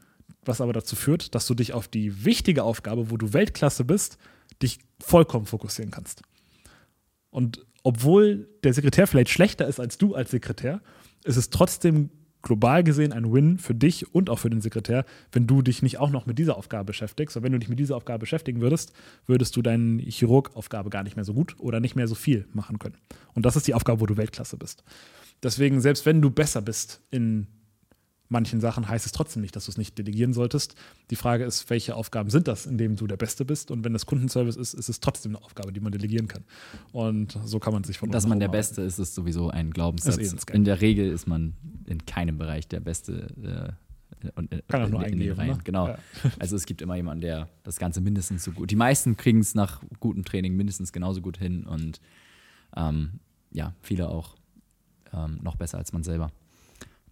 was 0.43 0.59
aber 0.59 0.73
dazu 0.73 0.95
führt, 0.95 1.35
dass 1.35 1.47
du 1.47 1.53
dich 1.53 1.73
auf 1.73 1.87
die 1.87 2.25
wichtige 2.25 2.63
Aufgabe, 2.63 3.11
wo 3.11 3.17
du 3.17 3.33
Weltklasse 3.33 3.85
bist, 3.85 4.17
dich 4.61 4.79
vollkommen 4.99 5.45
fokussieren 5.45 5.91
kannst. 5.91 6.23
Und 7.33 7.65
obwohl 7.81 8.47
der 8.63 8.73
Sekretär 8.73 9.07
vielleicht 9.07 9.29
schlechter 9.29 9.67
ist 9.67 9.79
als 9.79 9.97
du 9.97 10.15
als 10.15 10.31
Sekretär, 10.31 10.81
ist 11.25 11.35
es 11.35 11.49
trotzdem 11.49 12.09
global 12.43 12.83
gesehen 12.83 13.11
ein 13.11 13.33
Win 13.33 13.57
für 13.57 13.73
dich 13.73 14.13
und 14.13 14.29
auch 14.29 14.37
für 14.37 14.49
den 14.49 14.61
Sekretär, 14.61 15.05
wenn 15.31 15.47
du 15.47 15.61
dich 15.61 15.81
nicht 15.81 15.97
auch 15.97 16.11
noch 16.11 16.25
mit 16.25 16.37
dieser 16.37 16.57
Aufgabe 16.57 16.85
beschäftigst. 16.85 17.35
Und 17.35 17.43
wenn 17.43 17.53
du 17.53 17.59
dich 17.59 17.69
mit 17.69 17.79
dieser 17.79 17.95
Aufgabe 17.95 18.19
beschäftigen 18.19 18.61
würdest, 18.61 18.93
würdest 19.25 19.55
du 19.55 19.61
deine 19.61 20.01
Chirurgaufgabe 20.03 20.89
gar 20.89 21.03
nicht 21.03 21.15
mehr 21.15 21.25
so 21.25 21.33
gut 21.33 21.55
oder 21.57 21.79
nicht 21.79 21.95
mehr 21.95 22.07
so 22.07 22.15
viel 22.15 22.45
machen 22.53 22.79
können. 22.79 22.97
Und 23.33 23.45
das 23.45 23.55
ist 23.55 23.65
die 23.67 23.73
Aufgabe, 23.73 24.01
wo 24.01 24.05
du 24.05 24.17
Weltklasse 24.17 24.57
bist. 24.57 24.83
Deswegen, 25.41 25.81
selbst 25.81 26.05
wenn 26.05 26.21
du 26.21 26.29
besser 26.29 26.61
bist 26.61 27.01
in 27.11 27.47
manchen 28.29 28.59
Sachen 28.59 28.87
heißt 28.87 29.05
es 29.05 29.11
trotzdem 29.11 29.41
nicht, 29.41 29.55
dass 29.55 29.65
du 29.65 29.71
es 29.71 29.77
nicht 29.77 29.97
delegieren 29.97 30.33
solltest. 30.33 30.75
Die 31.09 31.15
Frage 31.15 31.43
ist, 31.43 31.69
welche 31.69 31.95
Aufgaben 31.95 32.29
sind 32.29 32.47
das, 32.47 32.65
in 32.65 32.77
denen 32.77 32.95
du 32.95 33.07
der 33.07 33.17
Beste 33.17 33.45
bist? 33.45 33.71
Und 33.71 33.83
wenn 33.83 33.93
das 33.93 34.05
Kundenservice 34.05 34.55
ist, 34.55 34.73
ist 34.73 34.89
es 34.89 34.99
trotzdem 34.99 35.35
eine 35.35 35.45
Aufgabe, 35.45 35.71
die 35.71 35.79
man 35.79 35.91
delegieren 35.91 36.27
kann. 36.27 36.43
Und 36.91 37.37
so 37.43 37.59
kann 37.59 37.73
man 37.73 37.83
sich 37.83 37.97
von 37.97 38.11
Dass 38.11 38.27
man 38.27 38.39
der 38.39 38.47
Beste 38.47 38.81
ist, 38.81 38.99
ist 38.99 39.15
sowieso 39.15 39.49
ein 39.49 39.71
Glaubenssatz. 39.71 40.17
eh 40.17 40.55
in 40.55 40.63
der 40.65 40.81
Regel 40.81 41.11
ist 41.11 41.27
man 41.27 41.53
in 41.85 42.05
keinem 42.05 42.37
Bereich 42.37 42.67
der 42.67 42.79
Beste. 42.79 43.75
Äh, 44.23 44.31
und, 44.35 44.51
äh, 44.51 44.61
Kann 44.67 44.83
auch 44.83 44.89
nur 44.89 45.05
in, 45.05 45.19
in 45.19 45.35
ne? 45.35 45.57
Genau. 45.63 45.89
Ja. 45.89 45.97
Also 46.39 46.55
es 46.55 46.65
gibt 46.65 46.81
immer 46.81 46.95
jemanden, 46.95 47.21
der 47.21 47.49
das 47.63 47.77
Ganze 47.77 48.01
mindestens 48.01 48.43
so 48.43 48.51
gut. 48.51 48.71
Die 48.71 48.75
meisten 48.75 49.17
kriegen 49.17 49.39
es 49.39 49.53
nach 49.53 49.81
gutem 49.99 50.23
Training 50.23 50.55
mindestens 50.55 50.93
genauso 50.93 51.21
gut 51.21 51.37
hin 51.37 51.65
und 51.65 51.99
ähm, 52.75 53.19
ja, 53.51 53.73
viele 53.81 54.09
auch 54.09 54.35
ähm, 55.13 55.39
noch 55.43 55.55
besser 55.55 55.77
als 55.77 55.93
man 55.93 56.03
selber. 56.03 56.31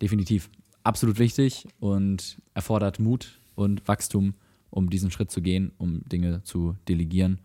Definitiv. 0.02 0.50
Absolut 0.84 1.20
wichtig 1.20 1.68
und 1.80 2.38
erfordert 2.54 3.00
Mut 3.00 3.40
und 3.56 3.88
Wachstum, 3.88 4.34
um 4.70 4.90
diesen 4.90 5.12
Schritt 5.12 5.32
zu 5.32 5.42
gehen, 5.42 5.72
um 5.78 6.02
Dinge 6.08 6.44
zu 6.44 6.76
delegieren. 6.88 7.40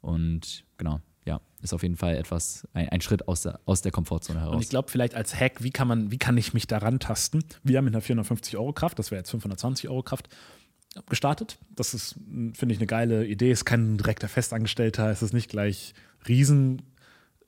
Und 0.00 0.64
genau, 0.76 1.00
ja, 1.24 1.40
ist 1.62 1.72
auf 1.72 1.82
jeden 1.82 1.96
Fall 1.96 2.16
etwas, 2.16 2.68
ein, 2.74 2.88
ein 2.90 3.00
Schritt 3.00 3.26
aus 3.26 3.42
der, 3.42 3.60
aus 3.64 3.80
der 3.80 3.92
Komfortzone 3.92 4.40
heraus. 4.40 4.56
Und 4.56 4.62
ich 4.62 4.68
glaube, 4.68 4.90
vielleicht 4.90 5.14
als 5.14 5.34
Hack, 5.34 5.62
wie 5.62 5.70
kann 5.70 5.88
man, 5.88 6.10
wie 6.10 6.18
kann 6.18 6.36
ich 6.36 6.52
mich 6.52 6.66
daran 6.66 6.98
tasten? 7.00 7.42
Wir 7.62 7.78
haben 7.78 7.86
mit 7.86 7.94
einer 7.94 8.02
450 8.02 8.56
Euro 8.56 8.72
Kraft, 8.72 8.98
das 8.98 9.10
wäre 9.10 9.20
jetzt 9.20 9.30
520 9.30 9.88
Euro 9.88 10.02
Kraft, 10.02 10.28
gestartet. 11.08 11.58
Das 11.74 11.94
ist, 11.94 12.14
finde 12.52 12.72
ich, 12.72 12.78
eine 12.78 12.86
geile 12.86 13.26
Idee. 13.26 13.50
Ist 13.50 13.64
kein 13.64 13.96
direkter 13.96 14.28
Festangestellter, 14.28 15.10
es 15.10 15.22
ist 15.22 15.32
nicht 15.32 15.50
gleich 15.50 15.94
riesen, 16.28 16.82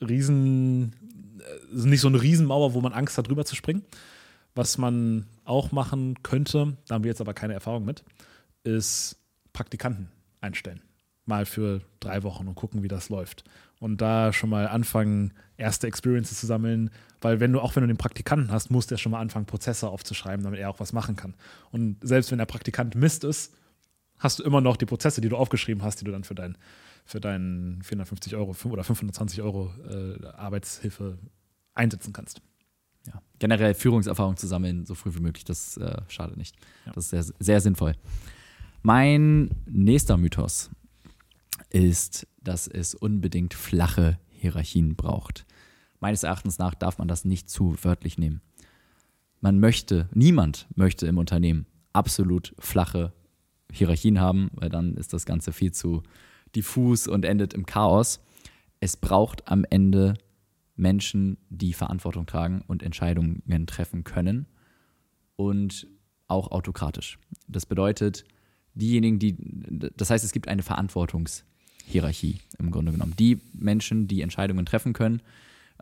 riesen, 0.00 0.94
äh, 1.38 1.86
nicht 1.86 2.00
so 2.00 2.08
eine 2.08 2.20
Riesenmauer, 2.20 2.74
wo 2.74 2.80
man 2.80 2.92
Angst 2.92 3.18
hat, 3.18 3.28
drüber 3.28 3.44
zu 3.44 3.54
springen. 3.54 3.82
Was 4.56 4.78
man 4.78 5.26
auch 5.44 5.70
machen 5.70 6.22
könnte, 6.22 6.78
da 6.88 6.94
haben 6.94 7.04
wir 7.04 7.10
jetzt 7.10 7.20
aber 7.20 7.34
keine 7.34 7.52
Erfahrung 7.52 7.84
mit, 7.84 8.02
ist 8.64 9.18
Praktikanten 9.52 10.08
einstellen. 10.40 10.80
Mal 11.26 11.44
für 11.44 11.82
drei 12.00 12.22
Wochen 12.22 12.48
und 12.48 12.54
gucken, 12.54 12.82
wie 12.82 12.88
das 12.88 13.10
läuft. 13.10 13.44
Und 13.80 14.00
da 14.00 14.32
schon 14.32 14.48
mal 14.48 14.66
anfangen, 14.66 15.34
erste 15.58 15.86
Experiences 15.86 16.40
zu 16.40 16.46
sammeln, 16.46 16.90
weil 17.20 17.38
wenn 17.38 17.52
du, 17.52 17.60
auch 17.60 17.76
wenn 17.76 17.82
du 17.82 17.86
den 17.86 17.98
Praktikanten 17.98 18.50
hast, 18.50 18.70
musst 18.70 18.90
du 18.90 18.94
ja 18.94 18.98
schon 18.98 19.12
mal 19.12 19.20
anfangen, 19.20 19.44
Prozesse 19.44 19.88
aufzuschreiben, 19.88 20.42
damit 20.42 20.58
er 20.58 20.70
auch 20.70 20.80
was 20.80 20.94
machen 20.94 21.16
kann. 21.16 21.34
Und 21.70 21.98
selbst 22.00 22.30
wenn 22.30 22.38
der 22.38 22.46
Praktikant 22.46 22.94
Mist 22.94 23.24
ist, 23.24 23.52
hast 24.18 24.38
du 24.38 24.42
immer 24.42 24.62
noch 24.62 24.78
die 24.78 24.86
Prozesse, 24.86 25.20
die 25.20 25.28
du 25.28 25.36
aufgeschrieben 25.36 25.82
hast, 25.82 26.00
die 26.00 26.04
du 26.06 26.12
dann 26.12 26.24
für 26.24 26.34
dein, 26.34 26.56
für 27.04 27.20
deinen 27.20 27.82
450 27.82 28.34
Euro 28.36 28.56
oder 28.64 28.84
520 28.84 29.42
Euro 29.42 29.70
äh, 29.86 30.26
Arbeitshilfe 30.28 31.18
einsetzen 31.74 32.14
kannst. 32.14 32.40
Ja, 33.06 33.22
generell 33.38 33.74
Führungserfahrung 33.74 34.36
zu 34.36 34.46
sammeln, 34.46 34.86
so 34.86 34.94
früh 34.94 35.14
wie 35.14 35.20
möglich, 35.20 35.44
das 35.44 35.76
äh, 35.76 36.00
schadet 36.08 36.36
nicht. 36.36 36.56
Ja. 36.86 36.92
Das 36.92 37.04
ist 37.04 37.10
sehr, 37.10 37.34
sehr 37.38 37.60
sinnvoll. 37.60 37.94
Mein 38.82 39.50
nächster 39.66 40.16
Mythos 40.16 40.70
ist, 41.70 42.26
dass 42.42 42.68
es 42.68 42.94
unbedingt 42.94 43.54
flache 43.54 44.18
Hierarchien 44.28 44.94
braucht. 44.94 45.46
Meines 46.00 46.22
Erachtens 46.22 46.58
nach 46.58 46.74
darf 46.74 46.98
man 46.98 47.08
das 47.08 47.24
nicht 47.24 47.50
zu 47.50 47.76
wörtlich 47.82 48.18
nehmen. 48.18 48.40
Man 49.40 49.60
möchte, 49.60 50.08
niemand 50.14 50.66
möchte 50.74 51.06
im 51.06 51.18
Unternehmen 51.18 51.66
absolut 51.92 52.54
flache 52.58 53.12
Hierarchien 53.72 54.20
haben, 54.20 54.50
weil 54.52 54.68
dann 54.68 54.96
ist 54.96 55.12
das 55.12 55.26
Ganze 55.26 55.52
viel 55.52 55.72
zu 55.72 56.02
diffus 56.54 57.08
und 57.08 57.24
endet 57.24 57.54
im 57.54 57.66
Chaos. 57.66 58.20
Es 58.80 58.96
braucht 58.96 59.48
am 59.48 59.64
Ende 59.68 60.14
Menschen, 60.76 61.38
die 61.48 61.72
Verantwortung 61.72 62.26
tragen 62.26 62.62
und 62.66 62.82
Entscheidungen 62.82 63.42
treffen 63.66 64.04
können 64.04 64.46
und 65.36 65.86
auch 66.28 66.50
autokratisch. 66.50 67.18
Das 67.48 67.66
bedeutet, 67.66 68.24
diejenigen, 68.74 69.18
die, 69.18 69.36
das 69.96 70.10
heißt, 70.10 70.24
es 70.24 70.32
gibt 70.32 70.48
eine 70.48 70.62
Verantwortungshierarchie 70.62 72.40
im 72.58 72.70
Grunde 72.70 72.92
genommen. 72.92 73.14
Die 73.18 73.40
Menschen, 73.52 74.06
die 74.08 74.22
Entscheidungen 74.22 74.66
treffen 74.66 74.92
können 74.92 75.22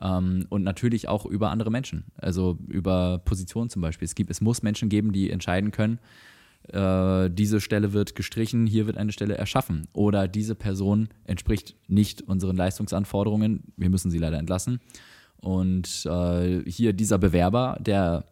ähm, 0.00 0.46
und 0.48 0.62
natürlich 0.62 1.08
auch 1.08 1.26
über 1.26 1.50
andere 1.50 1.70
Menschen, 1.70 2.04
also 2.16 2.58
über 2.68 3.18
Positionen 3.18 3.70
zum 3.70 3.82
Beispiel. 3.82 4.06
Es, 4.06 4.14
gibt, 4.14 4.30
es 4.30 4.40
muss 4.40 4.62
Menschen 4.62 4.88
geben, 4.88 5.12
die 5.12 5.30
entscheiden 5.30 5.70
können, 5.70 5.98
äh, 6.68 7.30
diese 7.30 7.60
Stelle 7.60 7.92
wird 7.92 8.14
gestrichen, 8.14 8.66
hier 8.66 8.86
wird 8.86 8.96
eine 8.96 9.12
Stelle 9.12 9.36
erschaffen. 9.36 9.88
Oder 9.92 10.28
diese 10.28 10.54
Person 10.54 11.08
entspricht 11.24 11.76
nicht 11.88 12.22
unseren 12.22 12.56
Leistungsanforderungen, 12.56 13.72
wir 13.76 13.90
müssen 13.90 14.10
sie 14.10 14.18
leider 14.18 14.38
entlassen. 14.38 14.80
Und 15.36 16.06
äh, 16.06 16.62
hier 16.70 16.92
dieser 16.92 17.18
Bewerber, 17.18 17.76
der 17.80 18.24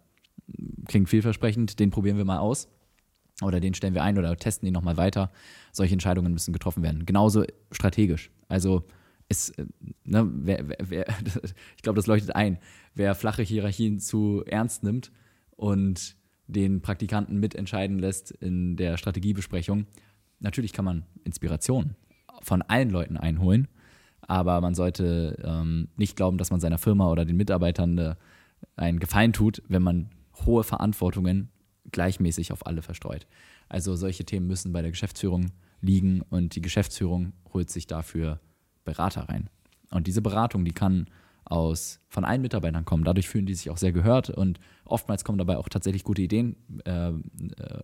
klingt 0.86 1.08
vielversprechend, 1.08 1.78
den 1.78 1.90
probieren 1.90 2.16
wir 2.16 2.24
mal 2.24 2.38
aus. 2.38 2.68
Oder 3.42 3.60
den 3.60 3.74
stellen 3.74 3.94
wir 3.94 4.02
ein 4.02 4.18
oder 4.18 4.36
testen 4.36 4.66
ihn 4.66 4.72
nochmal 4.72 4.96
weiter. 4.96 5.30
Solche 5.72 5.94
Entscheidungen 5.94 6.32
müssen 6.32 6.52
getroffen 6.52 6.82
werden. 6.82 7.06
Genauso 7.06 7.44
strategisch. 7.70 8.30
Also 8.48 8.84
es, 9.28 9.52
ne, 10.04 10.28
wer, 10.32 10.68
wer, 10.68 10.76
wer, 10.82 11.06
ich 11.76 11.82
glaube, 11.82 11.96
das 11.96 12.06
leuchtet 12.06 12.34
ein. 12.34 12.58
Wer 12.94 13.14
flache 13.14 13.42
Hierarchien 13.42 13.98
zu 14.00 14.42
ernst 14.46 14.82
nimmt 14.82 15.10
und 15.56 16.16
den 16.46 16.82
Praktikanten 16.82 17.38
mitentscheiden 17.38 17.98
lässt 17.98 18.30
in 18.30 18.76
der 18.76 18.96
Strategiebesprechung, 18.96 19.86
natürlich 20.40 20.72
kann 20.72 20.84
man 20.84 21.06
Inspiration 21.24 21.94
von 22.42 22.62
allen 22.62 22.90
Leuten 22.90 23.16
einholen, 23.16 23.68
aber 24.22 24.60
man 24.60 24.74
sollte 24.74 25.40
ähm, 25.44 25.88
nicht 25.96 26.16
glauben, 26.16 26.38
dass 26.38 26.50
man 26.50 26.60
seiner 26.60 26.78
Firma 26.78 27.10
oder 27.10 27.24
den 27.24 27.36
Mitarbeitern 27.36 27.98
äh, 27.98 28.14
einen 28.76 28.98
Gefallen 28.98 29.32
tut, 29.32 29.62
wenn 29.68 29.82
man 29.82 30.10
hohe 30.46 30.64
Verantwortungen 30.64 31.50
gleichmäßig 31.90 32.52
auf 32.52 32.66
alle 32.66 32.82
verstreut. 32.82 33.26
Also 33.68 33.96
solche 33.96 34.24
Themen 34.24 34.46
müssen 34.46 34.72
bei 34.72 34.82
der 34.82 34.90
Geschäftsführung 34.90 35.52
liegen 35.80 36.22
und 36.22 36.54
die 36.54 36.62
Geschäftsführung 36.62 37.32
holt 37.52 37.70
sich 37.70 37.86
dafür 37.86 38.40
Berater 38.84 39.28
rein. 39.28 39.48
Und 39.90 40.06
diese 40.06 40.22
Beratung, 40.22 40.64
die 40.64 40.72
kann 40.72 41.06
aus 41.52 42.00
von 42.08 42.24
allen 42.24 42.40
Mitarbeitern 42.40 42.86
kommen. 42.86 43.04
Dadurch 43.04 43.28
fühlen 43.28 43.44
die 43.44 43.54
sich 43.54 43.68
auch 43.68 43.76
sehr 43.76 43.92
gehört 43.92 44.30
und 44.30 44.58
oftmals 44.84 45.22
kommen 45.22 45.36
dabei 45.36 45.58
auch 45.58 45.68
tatsächlich 45.68 46.02
gute 46.02 46.22
Ideen 46.22 46.56
äh, 46.86 47.10
äh, 47.10 47.12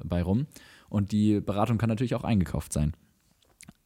bei 0.05 0.23
rum. 0.23 0.47
Und 0.89 1.13
die 1.13 1.41
Beratung 1.41 1.77
kann 1.77 1.91
natürlich 1.91 2.15
auch 2.15 2.25
eingekauft 2.25 2.73
sein. 2.73 2.95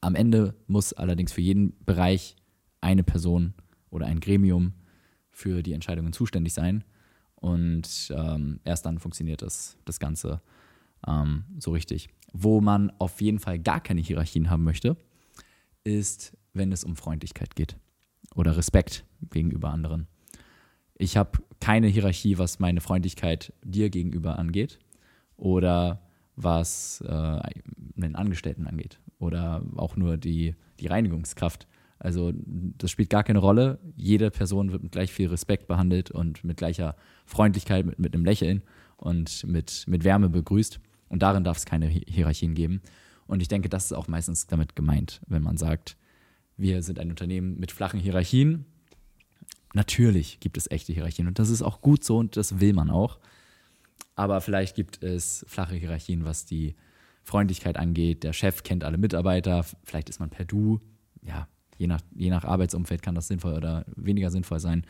Am 0.00 0.14
Ende 0.14 0.54
muss 0.68 0.92
allerdings 0.92 1.32
für 1.32 1.40
jeden 1.40 1.74
Bereich 1.84 2.36
eine 2.80 3.02
Person 3.02 3.54
oder 3.90 4.06
ein 4.06 4.20
Gremium 4.20 4.74
für 5.30 5.62
die 5.62 5.72
Entscheidungen 5.72 6.12
zuständig 6.12 6.54
sein. 6.54 6.84
Und 7.34 8.12
ähm, 8.16 8.60
erst 8.64 8.86
dann 8.86 9.00
funktioniert 9.00 9.42
das, 9.42 9.76
das 9.84 9.98
Ganze 9.98 10.40
ähm, 11.06 11.44
so 11.58 11.72
richtig. 11.72 12.08
Wo 12.32 12.60
man 12.60 12.92
auf 12.98 13.20
jeden 13.20 13.40
Fall 13.40 13.58
gar 13.58 13.80
keine 13.80 14.00
Hierarchien 14.00 14.48
haben 14.48 14.62
möchte, 14.62 14.96
ist, 15.82 16.36
wenn 16.52 16.70
es 16.70 16.84
um 16.84 16.94
Freundlichkeit 16.94 17.56
geht 17.56 17.76
oder 18.34 18.56
Respekt 18.56 19.04
gegenüber 19.30 19.70
anderen. 19.70 20.06
Ich 20.96 21.16
habe 21.16 21.38
keine 21.60 21.88
Hierarchie, 21.88 22.38
was 22.38 22.58
meine 22.58 22.80
Freundlichkeit 22.80 23.52
dir 23.64 23.90
gegenüber 23.90 24.38
angeht 24.38 24.78
oder 25.36 26.02
was 26.36 27.02
äh, 27.06 27.10
einen 27.10 28.14
Angestellten 28.14 28.66
angeht 28.66 29.00
oder 29.18 29.62
auch 29.76 29.96
nur 29.96 30.16
die, 30.16 30.54
die 30.80 30.86
Reinigungskraft. 30.86 31.66
Also 31.98 32.32
das 32.34 32.90
spielt 32.90 33.10
gar 33.10 33.22
keine 33.22 33.38
Rolle. 33.38 33.78
Jede 33.96 34.30
Person 34.30 34.72
wird 34.72 34.82
mit 34.82 34.92
gleich 34.92 35.12
viel 35.12 35.28
Respekt 35.28 35.68
behandelt 35.68 36.10
und 36.10 36.42
mit 36.42 36.56
gleicher 36.56 36.96
Freundlichkeit, 37.26 37.86
mit, 37.86 37.98
mit 37.98 38.14
einem 38.14 38.24
Lächeln 38.24 38.62
und 38.96 39.46
mit, 39.46 39.84
mit 39.86 40.02
Wärme 40.04 40.28
begrüßt. 40.28 40.80
Und 41.08 41.22
darin 41.22 41.44
darf 41.44 41.58
es 41.58 41.64
keine 41.64 41.88
Hi- 41.88 42.06
Hierarchien 42.08 42.54
geben. 42.54 42.80
Und 43.26 43.40
ich 43.40 43.48
denke, 43.48 43.68
das 43.68 43.84
ist 43.84 43.92
auch 43.92 44.08
meistens 44.08 44.46
damit 44.46 44.74
gemeint, 44.74 45.20
wenn 45.28 45.42
man 45.42 45.56
sagt, 45.56 45.96
wir 46.56 46.82
sind 46.82 46.98
ein 46.98 47.10
Unternehmen 47.10 47.58
mit 47.58 47.72
flachen 47.72 48.00
Hierarchien. 48.00 48.64
Natürlich 49.74 50.40
gibt 50.40 50.56
es 50.56 50.70
echte 50.70 50.92
Hierarchien 50.92 51.26
und 51.26 51.38
das 51.38 51.48
ist 51.48 51.62
auch 51.62 51.80
gut 51.80 52.04
so 52.04 52.18
und 52.18 52.36
das 52.36 52.60
will 52.60 52.72
man 52.72 52.90
auch. 52.90 53.18
Aber 54.14 54.40
vielleicht 54.40 54.76
gibt 54.76 55.02
es 55.02 55.44
flache 55.48 55.74
Hierarchien, 55.74 56.24
was 56.24 56.44
die 56.44 56.74
Freundlichkeit 57.22 57.76
angeht. 57.78 58.22
Der 58.24 58.32
Chef 58.32 58.62
kennt 58.62 58.84
alle 58.84 58.98
Mitarbeiter, 58.98 59.64
vielleicht 59.84 60.10
ist 60.10 60.20
man 60.20 60.30
per 60.30 60.44
Du. 60.44 60.80
Ja, 61.22 61.48
je 61.78 61.86
nach, 61.86 62.00
je 62.14 62.30
nach 62.30 62.44
Arbeitsumfeld 62.44 63.02
kann 63.02 63.14
das 63.14 63.28
sinnvoll 63.28 63.54
oder 63.54 63.86
weniger 63.96 64.30
sinnvoll 64.30 64.60
sein. 64.60 64.84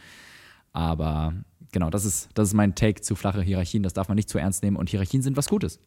Aber 0.73 1.35
genau, 1.71 1.90
das 1.90 2.04
ist, 2.04 2.31
das 2.35 2.49
ist 2.49 2.54
mein 2.54 2.75
Take 2.75 3.02
zu 3.02 3.14
flache 3.14 3.42
Hierarchien. 3.42 3.83
Das 3.83 3.92
darf 3.92 4.09
man 4.09 4.16
nicht 4.16 4.28
zu 4.28 4.38
ernst 4.38 4.62
nehmen 4.62 4.76
und 4.76 4.90
Hierarchien 4.90 5.23
sind 5.23 5.37
was 5.37 5.49
Gutes. 5.49 5.78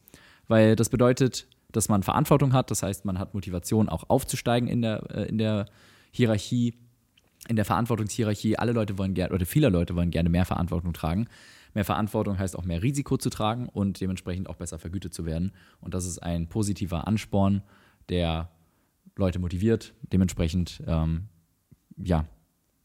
Weil 0.48 0.76
das 0.76 0.88
bedeutet, 0.88 1.48
dass 1.76 1.88
man 1.88 2.02
Verantwortung 2.02 2.52
hat. 2.52 2.70
Das 2.70 2.82
heißt, 2.82 3.04
man 3.04 3.18
hat 3.18 3.34
Motivation, 3.34 3.88
auch 3.88 4.08
aufzusteigen 4.08 4.68
in 4.68 4.82
der, 4.82 5.02
äh, 5.10 5.28
in 5.28 5.38
der 5.38 5.66
Hierarchie, 6.10 6.74
in 7.48 7.56
der 7.56 7.64
Verantwortungshierarchie. 7.64 8.56
Alle 8.56 8.72
Leute 8.72 8.98
wollen 8.98 9.14
gerne, 9.14 9.34
oder 9.34 9.46
viele 9.46 9.68
Leute 9.68 9.94
wollen 9.94 10.10
gerne 10.10 10.30
mehr 10.30 10.46
Verantwortung 10.46 10.94
tragen. 10.94 11.28
Mehr 11.74 11.84
Verantwortung 11.84 12.38
heißt 12.38 12.58
auch 12.58 12.64
mehr 12.64 12.82
Risiko 12.82 13.18
zu 13.18 13.28
tragen 13.28 13.68
und 13.68 14.00
dementsprechend 14.00 14.48
auch 14.48 14.56
besser 14.56 14.78
vergütet 14.78 15.12
zu 15.12 15.26
werden. 15.26 15.52
Und 15.80 15.92
das 15.92 16.06
ist 16.06 16.18
ein 16.18 16.48
positiver 16.48 17.06
Ansporn, 17.06 17.62
der 18.08 18.50
Leute 19.14 19.38
motiviert. 19.38 19.92
Dementsprechend, 20.12 20.82
ähm, 20.86 21.28
ja, 21.98 22.26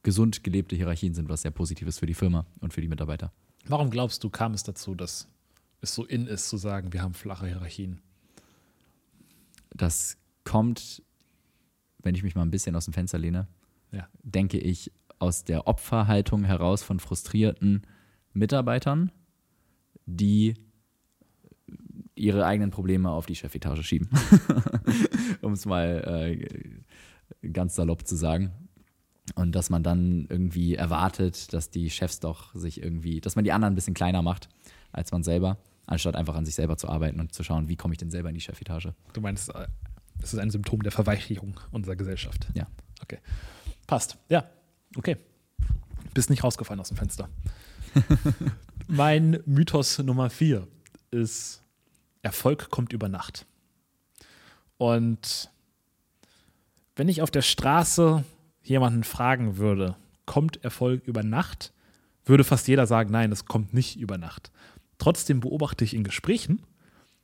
gesund 0.03 0.43
gelebte 0.43 0.75
Hierarchien 0.75 1.13
sind 1.13 1.29
was 1.29 1.43
sehr 1.43 1.51
Positives 1.51 1.99
für 1.99 2.05
die 2.05 2.13
Firma 2.13 2.45
und 2.59 2.73
für 2.73 2.81
die 2.81 2.89
Mitarbeiter. 2.89 3.31
Warum 3.65 3.89
glaubst 3.89 4.23
du, 4.23 4.29
kam 4.29 4.53
es 4.53 4.63
dazu, 4.63 4.95
dass 4.95 5.29
es 5.79 5.95
so 5.95 6.03
in 6.03 6.27
ist, 6.27 6.49
zu 6.49 6.57
sagen, 6.57 6.91
wir 6.91 7.01
haben 7.01 7.13
flache 7.13 7.47
Hierarchien? 7.47 8.01
Das 9.75 10.17
kommt, 10.43 11.01
wenn 11.99 12.15
ich 12.15 12.23
mich 12.23 12.35
mal 12.35 12.41
ein 12.43 12.51
bisschen 12.51 12.75
aus 12.75 12.85
dem 12.85 12.93
Fenster 12.93 13.17
lehne, 13.17 13.47
Ja. 13.91 14.07
denke 14.23 14.57
ich, 14.57 14.91
aus 15.19 15.43
der 15.43 15.67
Opferhaltung 15.67 16.43
heraus 16.43 16.81
von 16.83 16.99
frustrierten 16.99 17.85
Mitarbeitern, 18.33 19.11
die 20.05 20.55
ihre 22.15 22.45
eigenen 22.45 22.71
Probleme 22.71 23.09
auf 23.09 23.25
die 23.25 23.35
Chefetage 23.35 23.83
schieben. 23.83 24.09
um 25.41 25.53
es 25.53 25.65
mal 25.65 26.35
äh, 27.41 27.47
ganz 27.49 27.75
salopp 27.75 28.05
zu 28.07 28.15
sagen. 28.15 28.51
Und 29.35 29.53
dass 29.53 29.69
man 29.69 29.83
dann 29.83 30.25
irgendwie 30.29 30.75
erwartet, 30.75 31.53
dass 31.53 31.69
die 31.69 31.89
Chefs 31.89 32.19
doch 32.19 32.53
sich 32.55 32.81
irgendwie, 32.83 33.21
dass 33.21 33.35
man 33.35 33.45
die 33.45 33.51
anderen 33.51 33.73
ein 33.73 33.75
bisschen 33.75 33.93
kleiner 33.93 34.21
macht 34.21 34.49
als 34.91 35.11
man 35.11 35.23
selber, 35.23 35.57
anstatt 35.85 36.15
einfach 36.15 36.35
an 36.35 36.45
sich 36.45 36.55
selber 36.55 36.77
zu 36.77 36.87
arbeiten 36.89 37.19
und 37.19 37.33
zu 37.33 37.43
schauen, 37.43 37.67
wie 37.67 37.75
komme 37.75 37.93
ich 37.93 37.97
denn 37.97 38.11
selber 38.11 38.29
in 38.29 38.35
die 38.35 38.41
Chefetage. 38.41 38.93
Du 39.13 39.21
meinst, 39.21 39.53
äh, 39.53 39.67
es 40.21 40.33
ist 40.33 40.39
ein 40.39 40.51
Symptom 40.51 40.83
der 40.83 40.91
Verweichlichung 40.91 41.59
unserer 41.71 41.95
Gesellschaft. 41.95 42.47
Ja. 42.53 42.67
Okay. 43.01 43.19
Passt. 43.87 44.17
Ja. 44.29 44.49
Okay. 44.95 45.17
Bist 46.13 46.29
nicht 46.29 46.43
rausgefallen 46.43 46.79
aus 46.79 46.89
dem 46.89 46.97
Fenster. 46.97 47.29
mein 48.87 49.39
Mythos 49.45 49.99
Nummer 49.99 50.29
vier 50.29 50.67
ist, 51.09 51.61
Erfolg 52.21 52.69
kommt 52.69 52.93
über 52.93 53.09
Nacht. 53.09 53.45
Und 54.77 55.49
wenn 56.95 57.09
ich 57.09 57.21
auf 57.21 57.31
der 57.31 57.41
Straße 57.41 58.23
jemanden 58.63 59.03
fragen 59.03 59.57
würde, 59.57 59.95
kommt 60.25 60.63
Erfolg 60.63 61.03
über 61.05 61.23
Nacht, 61.23 61.73
würde 62.25 62.43
fast 62.43 62.67
jeder 62.67 62.87
sagen, 62.87 63.11
nein, 63.11 63.31
es 63.31 63.45
kommt 63.45 63.73
nicht 63.73 63.97
über 63.97 64.17
Nacht. 64.17 64.51
Trotzdem 65.01 65.39
beobachte 65.39 65.83
ich 65.83 65.95
in 65.95 66.03
Gesprächen, 66.03 66.61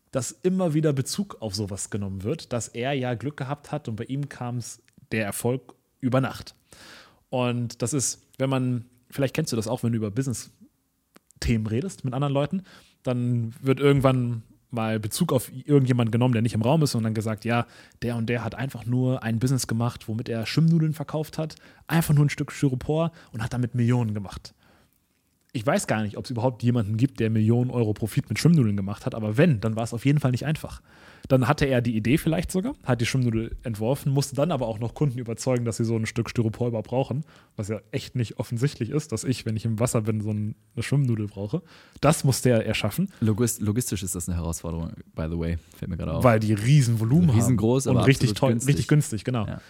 dass 0.10 0.31
immer 0.31 0.74
wieder 0.74 0.93
Bezug 0.93 1.43
auf 1.43 1.53
sowas 1.53 1.91
genommen 1.91 2.24
wird, 2.24 2.51
dass 2.51 2.69
er 2.69 2.93
ja 2.93 3.13
Glück 3.13 3.38
gehabt 3.38 3.72
hat 3.72 3.88
und 3.88 3.98
bei 3.98 4.05
ihm 4.05 4.29
kam 4.29 4.57
es 4.57 4.81
der 5.12 5.25
Erfolg 5.25 5.75
über 6.00 6.19
Nacht. 6.19 6.55
Und 7.29 7.84
das 7.84 7.93
ist, 7.93 8.24
wenn 8.39 8.50
man, 8.50 8.86
vielleicht 9.12 9.36
kennst 9.36 9.51
du 9.51 9.55
das 9.55 9.67
auch, 9.67 9.84
wenn 9.84 9.91
du 9.91 9.98
über 9.98 10.10
Business-Themen 10.10 11.67
redest 11.67 12.03
mit 12.03 12.15
anderen 12.15 12.34
Leuten, 12.34 12.63
dann 13.03 13.53
wird 13.62 13.79
irgendwann 13.79 14.41
mal 14.72 15.00
Bezug 15.00 15.31
auf 15.31 15.51
irgendjemanden 15.53 16.12
genommen, 16.12 16.34
der 16.34 16.41
nicht 16.41 16.55
im 16.55 16.63
Raum 16.63 16.81
ist 16.81 16.96
und 16.96 17.03
dann 17.03 17.13
gesagt, 17.13 17.46
ja, 17.46 17.67
der 18.01 18.15
und 18.15 18.27
der 18.27 18.43
hat 18.43 18.55
einfach 18.55 18.88
nur 18.88 19.22
ein 19.22 19.38
Business 19.38 19.67
gemacht, 19.67 20.07
womit 20.07 20.29
er 20.29 20.48
Schwimmnudeln 20.48 20.96
verkauft 20.96 21.38
hat, 21.38 21.53
einfach 21.86 22.15
nur 22.15 22.25
ein 22.25 22.31
Stück 22.31 22.51
Styropor 22.51 23.12
und 23.34 23.43
hat 23.43 23.53
damit 23.53 23.75
Millionen 23.75 24.15
gemacht. 24.15 24.55
Ich 25.54 25.66
weiß 25.66 25.88
gar 25.88 26.04
nicht, 26.04 26.18
ob 26.18 26.25
es 26.25 26.32
überhaupt 26.32 26.62
jemanden 26.62 26.98
gibt, 26.98 27.20
der 27.20 27.30
Millionen 27.30 27.72
Euro 27.72 27.94
Profit 27.94 28.30
mit 28.30 28.38
Schwimmnudeln 28.38 28.75
gemacht 28.77 29.06
hat, 29.06 29.16
aber 29.16 29.38
wenn, 29.38 29.60
dann 29.62 29.75
war 29.75 29.84
es 29.84 29.94
auf 29.94 30.06
jeden 30.06 30.20
Fall 30.20 30.32
nicht 30.32 30.46
einfach. 30.46 30.82
Dann 31.30 31.48
hatte 31.48 31.66
er 31.66 31.82
die 31.82 31.96
Idee 31.96 32.18
vielleicht 32.18 32.51
sogar, 32.51 32.75
hat 32.84 33.01
die 33.01 33.06
Schwimmnudel 33.06 33.56
entworfen, 33.63 34.12
musste 34.12 34.36
dann 34.36 34.51
aber 34.51 34.68
auch 34.68 34.77
noch 34.80 34.94
Kunden 34.94 35.18
überzeugen, 35.20 35.66
dass 35.66 35.77
sie 35.77 35.86
so 35.86 35.96
ein 35.96 36.06
Stück 36.06 36.30
Styropor 36.30 36.68
überhaupt 36.68 36.89
brauchen, 36.89 37.24
was 37.56 37.70
ja 37.70 37.80
echt 37.92 38.16
nicht 38.16 38.38
offensichtlich 38.39 38.89
ist, 38.92 39.12
dass 39.12 39.24
ich, 39.24 39.46
wenn 39.46 39.56
ich 39.56 39.66
im 39.66 39.80
Wasser 39.80 40.01
bin, 40.01 40.22
so 40.22 40.30
eine 40.30 40.54
Schwimmnudel 40.80 41.27
brauche. 41.27 41.62
Das 42.01 42.24
musste 42.24 42.50
er 42.50 42.66
erschaffen, 42.66 43.10
Logist 43.22 43.62
logistisch 43.62 44.04
ist 44.04 44.16
das 44.16 44.27
eine 44.30 44.38
Herausforderung, 44.38 44.92
by 45.16 45.27
the 45.30 45.39
way, 45.39 45.58
fällt 45.75 45.89
mir 45.89 45.98
gerade 45.98 46.13
auf. 46.13 46.24
weil 46.24 46.39
die 46.39 46.54
riesen 46.54 47.00
Volumen 47.00 47.30
Riesengroß, 47.30 47.88
haben 47.88 47.98
und 47.98 48.04
richtig 48.04 48.34
toll, 48.34 48.51
günstig. 48.51 48.70
richtig 48.70 48.88
günstig, 48.88 49.24
genau. 49.24 49.48
Ja. 49.48 49.62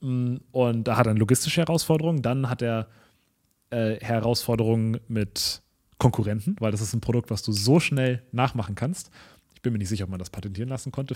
Mm, 0.00 0.40
Und 0.52 0.84
da 0.84 0.96
hat 0.96 1.06
er 1.06 1.10
eine 1.10 1.18
logistische 1.20 1.60
Herausforderung, 1.62 2.22
dann 2.22 2.48
hat 2.48 2.62
er 2.62 2.86
äh, 3.72 3.98
Herausforderungen 4.00 4.98
mit 5.08 5.62
Konkurrenten, 5.98 6.56
weil 6.60 6.70
das 6.72 6.80
ist 6.80 6.94
ein 6.94 7.00
Produkt, 7.00 7.30
was 7.30 7.42
du 7.42 7.52
so 7.52 7.80
schnell 7.80 8.22
nachmachen 8.32 8.74
kannst. 8.74 9.10
Ich 9.54 9.62
bin 9.62 9.72
mir 9.72 9.78
nicht 9.78 9.88
sicher, 9.88 10.04
ob 10.04 10.10
man 10.10 10.18
das 10.18 10.30
patentieren 10.30 10.68
lassen 10.68 10.90
konnte, 10.92 11.14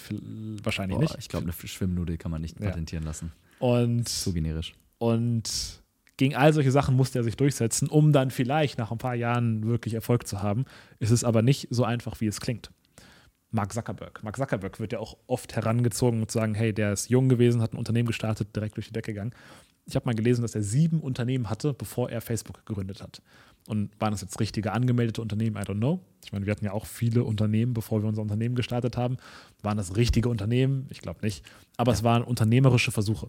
wahrscheinlich 0.62 0.96
Boah, 0.96 1.02
nicht. 1.02 1.16
ich 1.18 1.28
glaube, 1.28 1.44
eine 1.44 1.52
Schwimmnudel 1.52 2.16
kann 2.16 2.30
man 2.30 2.40
nicht 2.40 2.60
Ja. 2.60 2.66
patentieren 2.68 3.04
lassen. 3.04 3.32
Und 3.58 4.08
So 4.08 4.32
generisch. 4.32 4.74
Und 4.98 5.82
gegen 6.16 6.34
all 6.36 6.52
solche 6.52 6.70
Sachen 6.70 6.96
musste 6.96 7.18
er 7.18 7.24
sich 7.24 7.36
durchsetzen, 7.36 7.88
um 7.88 8.12
dann 8.12 8.30
vielleicht 8.30 8.78
nach 8.78 8.90
ein 8.92 8.98
paar 8.98 9.14
Jahren 9.14 9.66
wirklich 9.66 9.94
Erfolg 9.94 10.26
zu 10.26 10.42
haben. 10.42 10.64
Ist 10.98 11.10
es 11.10 11.24
aber 11.24 11.42
nicht 11.42 11.68
so 11.70 11.84
einfach, 11.84 12.20
wie 12.20 12.26
es 12.26 12.40
klingt. 12.40 12.70
Mark 13.50 13.72
Zuckerberg. 13.72 14.22
Mark 14.22 14.36
Zuckerberg 14.36 14.80
wird 14.80 14.92
ja 14.92 14.98
auch 14.98 15.16
oft 15.26 15.54
herangezogen 15.56 16.20
und 16.20 16.30
zu 16.30 16.38
sagen, 16.38 16.54
hey, 16.54 16.72
der 16.72 16.92
ist 16.92 17.10
jung 17.10 17.28
gewesen, 17.28 17.60
hat 17.62 17.72
ein 17.74 17.78
Unternehmen 17.78 18.06
gestartet, 18.06 18.54
direkt 18.54 18.76
durch 18.76 18.86
die 18.88 18.92
Decke 18.92 19.12
gegangen. 19.12 19.32
Ich 19.86 19.96
habe 19.96 20.06
mal 20.06 20.14
gelesen, 20.14 20.42
dass 20.42 20.54
er 20.54 20.62
sieben 20.62 21.00
Unternehmen 21.00 21.48
hatte, 21.48 21.72
bevor 21.72 22.10
er 22.10 22.20
Facebook 22.20 22.66
gegründet 22.66 23.02
hat. 23.02 23.22
Und 23.68 23.90
waren 24.00 24.12
das 24.12 24.20
jetzt 24.20 24.38
richtige 24.38 24.72
angemeldete 24.72 25.20
Unternehmen? 25.20 25.56
I 25.56 25.60
don't 25.60 25.78
know. 25.78 26.00
Ich 26.24 26.32
meine, 26.32 26.46
wir 26.46 26.52
hatten 26.52 26.64
ja 26.64 26.72
auch 26.72 26.86
viele 26.86 27.24
Unternehmen, 27.24 27.74
bevor 27.74 28.02
wir 28.02 28.08
unser 28.08 28.22
Unternehmen 28.22 28.54
gestartet 28.54 28.96
haben. 28.96 29.16
Waren 29.62 29.76
das 29.76 29.96
richtige 29.96 30.28
Unternehmen? 30.28 30.86
Ich 30.90 31.00
glaube 31.00 31.20
nicht. 31.22 31.44
Aber 31.76 31.92
es 31.92 32.04
waren 32.04 32.22
unternehmerische 32.22 32.92
Versuche. 32.92 33.28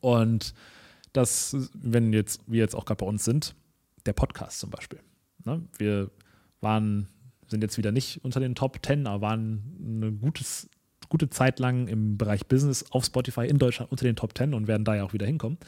Und 0.00 0.54
das, 1.12 1.56
wenn 1.74 2.12
jetzt 2.12 2.40
wir 2.46 2.60
jetzt 2.60 2.74
auch 2.74 2.84
gerade 2.84 3.04
bei 3.04 3.06
uns 3.06 3.24
sind, 3.24 3.54
der 4.06 4.12
Podcast 4.12 4.60
zum 4.60 4.70
Beispiel. 4.70 5.00
Ne? 5.44 5.62
Wir 5.76 6.10
waren, 6.60 7.08
sind 7.48 7.62
jetzt 7.62 7.78
wieder 7.78 7.92
nicht 7.92 8.24
unter 8.24 8.40
den 8.40 8.54
Top 8.54 8.78
10, 8.84 9.06
aber 9.06 9.20
waren 9.20 9.62
eine 9.80 10.12
gutes, 10.12 10.68
gute 11.12 11.28
Zeit 11.28 11.58
lang 11.58 11.88
im 11.88 12.16
Bereich 12.16 12.46
Business 12.46 12.86
auf 12.90 13.04
Spotify 13.04 13.46
in 13.46 13.58
Deutschland 13.58 13.92
unter 13.92 14.04
den 14.04 14.16
Top 14.16 14.36
10 14.36 14.54
und 14.54 14.66
werden 14.66 14.82
da 14.86 14.96
ja 14.96 15.04
auch 15.04 15.12
wieder 15.12 15.26
hinkommen. 15.26 15.58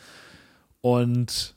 Und 0.81 1.55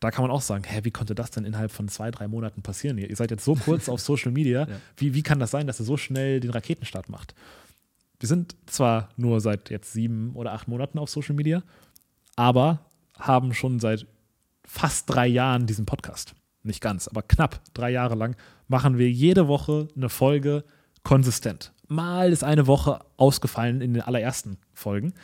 da 0.00 0.10
kann 0.10 0.22
man 0.22 0.32
auch 0.32 0.40
sagen, 0.40 0.64
hä, 0.64 0.80
wie 0.82 0.90
konnte 0.90 1.14
das 1.14 1.30
denn 1.30 1.44
innerhalb 1.44 1.70
von 1.70 1.86
zwei, 1.86 2.10
drei 2.10 2.26
Monaten 2.26 2.62
passieren? 2.62 2.98
Ihr, 2.98 3.08
ihr 3.08 3.14
seid 3.14 3.30
jetzt 3.30 3.44
so 3.44 3.54
kurz 3.54 3.88
auf 3.88 4.00
Social 4.00 4.32
Media. 4.32 4.66
Ja. 4.68 4.76
Wie, 4.96 5.14
wie 5.14 5.22
kann 5.22 5.38
das 5.38 5.52
sein, 5.52 5.68
dass 5.68 5.78
ihr 5.80 5.84
so 5.84 5.96
schnell 5.96 6.40
den 6.40 6.50
Raketenstart 6.50 7.08
macht? 7.08 7.36
Wir 8.18 8.26
sind 8.26 8.56
zwar 8.66 9.10
nur 9.16 9.40
seit 9.40 9.70
jetzt 9.70 9.92
sieben 9.92 10.32
oder 10.34 10.52
acht 10.52 10.66
Monaten 10.66 10.98
auf 10.98 11.08
Social 11.08 11.36
Media, 11.36 11.62
aber 12.34 12.80
haben 13.16 13.54
schon 13.54 13.78
seit 13.78 14.04
fast 14.64 15.08
drei 15.08 15.28
Jahren 15.28 15.68
diesen 15.68 15.86
Podcast. 15.86 16.34
Nicht 16.64 16.80
ganz, 16.80 17.06
aber 17.06 17.22
knapp 17.22 17.60
drei 17.72 17.92
Jahre 17.92 18.16
lang 18.16 18.34
machen 18.66 18.98
wir 18.98 19.08
jede 19.08 19.46
Woche 19.46 19.86
eine 19.94 20.08
Folge 20.08 20.64
konsistent. 21.04 21.72
Mal 21.94 22.32
ist 22.32 22.44
eine 22.44 22.66
Woche 22.66 23.00
ausgefallen 23.16 23.80
in 23.80 23.94
den 23.94 24.02
allerersten 24.02 24.58
Folgen, 24.74 25.14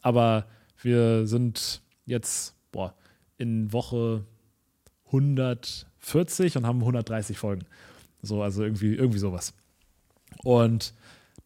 aber 0.00 0.46
wir 0.80 1.26
sind 1.26 1.82
jetzt 2.06 2.54
boah, 2.72 2.94
in 3.36 3.72
Woche 3.72 4.24
140 5.06 6.56
und 6.56 6.66
haben 6.66 6.80
130 6.80 7.38
Folgen. 7.38 7.66
So, 8.22 8.42
also 8.42 8.62
irgendwie, 8.62 8.94
irgendwie 8.94 9.18
sowas. 9.18 9.54
Und 10.42 10.94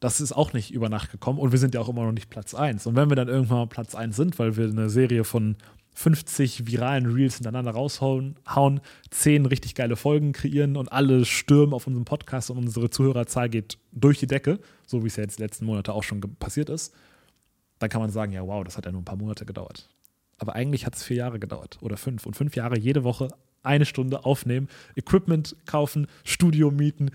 das 0.00 0.20
ist 0.20 0.32
auch 0.32 0.52
nicht 0.52 0.72
über 0.72 0.88
Nacht 0.88 1.12
gekommen 1.12 1.38
und 1.38 1.52
wir 1.52 1.58
sind 1.58 1.74
ja 1.74 1.80
auch 1.80 1.88
immer 1.88 2.04
noch 2.04 2.12
nicht 2.12 2.30
Platz 2.30 2.54
1. 2.54 2.86
Und 2.86 2.96
wenn 2.96 3.08
wir 3.08 3.16
dann 3.16 3.28
irgendwann 3.28 3.58
mal 3.58 3.66
Platz 3.66 3.94
1 3.94 4.16
sind, 4.16 4.38
weil 4.38 4.56
wir 4.56 4.64
eine 4.64 4.90
Serie 4.90 5.24
von 5.24 5.56
50 5.94 6.66
viralen 6.66 7.06
Reels 7.06 7.34
hintereinander 7.34 7.72
raushauen, 7.72 8.36
hauen, 8.48 8.80
10 9.10 9.46
richtig 9.46 9.74
geile 9.74 9.96
Folgen 9.96 10.32
kreieren 10.32 10.76
und 10.76 10.90
alle 10.90 11.24
stürmen 11.24 11.74
auf 11.74 11.86
unseren 11.86 12.04
Podcast 12.04 12.50
und 12.50 12.58
unsere 12.58 12.90
Zuhörerzahl 12.90 13.48
geht 13.48 13.78
durch 13.92 14.18
die 14.18 14.26
Decke, 14.26 14.58
so 14.86 15.02
wie 15.02 15.08
es 15.08 15.16
ja 15.16 15.22
jetzt 15.22 15.38
die 15.38 15.42
letzten 15.42 15.66
Monate 15.66 15.92
auch 15.92 16.02
schon 16.02 16.20
passiert 16.38 16.70
ist, 16.70 16.94
dann 17.78 17.90
kann 17.90 18.00
man 18.00 18.10
sagen, 18.10 18.32
ja 18.32 18.46
wow, 18.46 18.64
das 18.64 18.76
hat 18.76 18.86
ja 18.86 18.92
nur 18.92 19.02
ein 19.02 19.06
paar 19.06 19.16
Monate 19.16 19.44
gedauert. 19.44 19.88
Aber 20.38 20.54
eigentlich 20.54 20.86
hat 20.86 20.96
es 20.96 21.02
vier 21.02 21.18
Jahre 21.18 21.38
gedauert 21.38 21.78
oder 21.82 21.96
fünf. 21.96 22.26
Und 22.26 22.34
fünf 22.34 22.56
Jahre 22.56 22.78
jede 22.78 23.04
Woche 23.04 23.28
eine 23.62 23.84
Stunde 23.84 24.24
aufnehmen, 24.24 24.68
Equipment 24.96 25.56
kaufen, 25.66 26.06
Studio 26.24 26.70
mieten, 26.70 27.10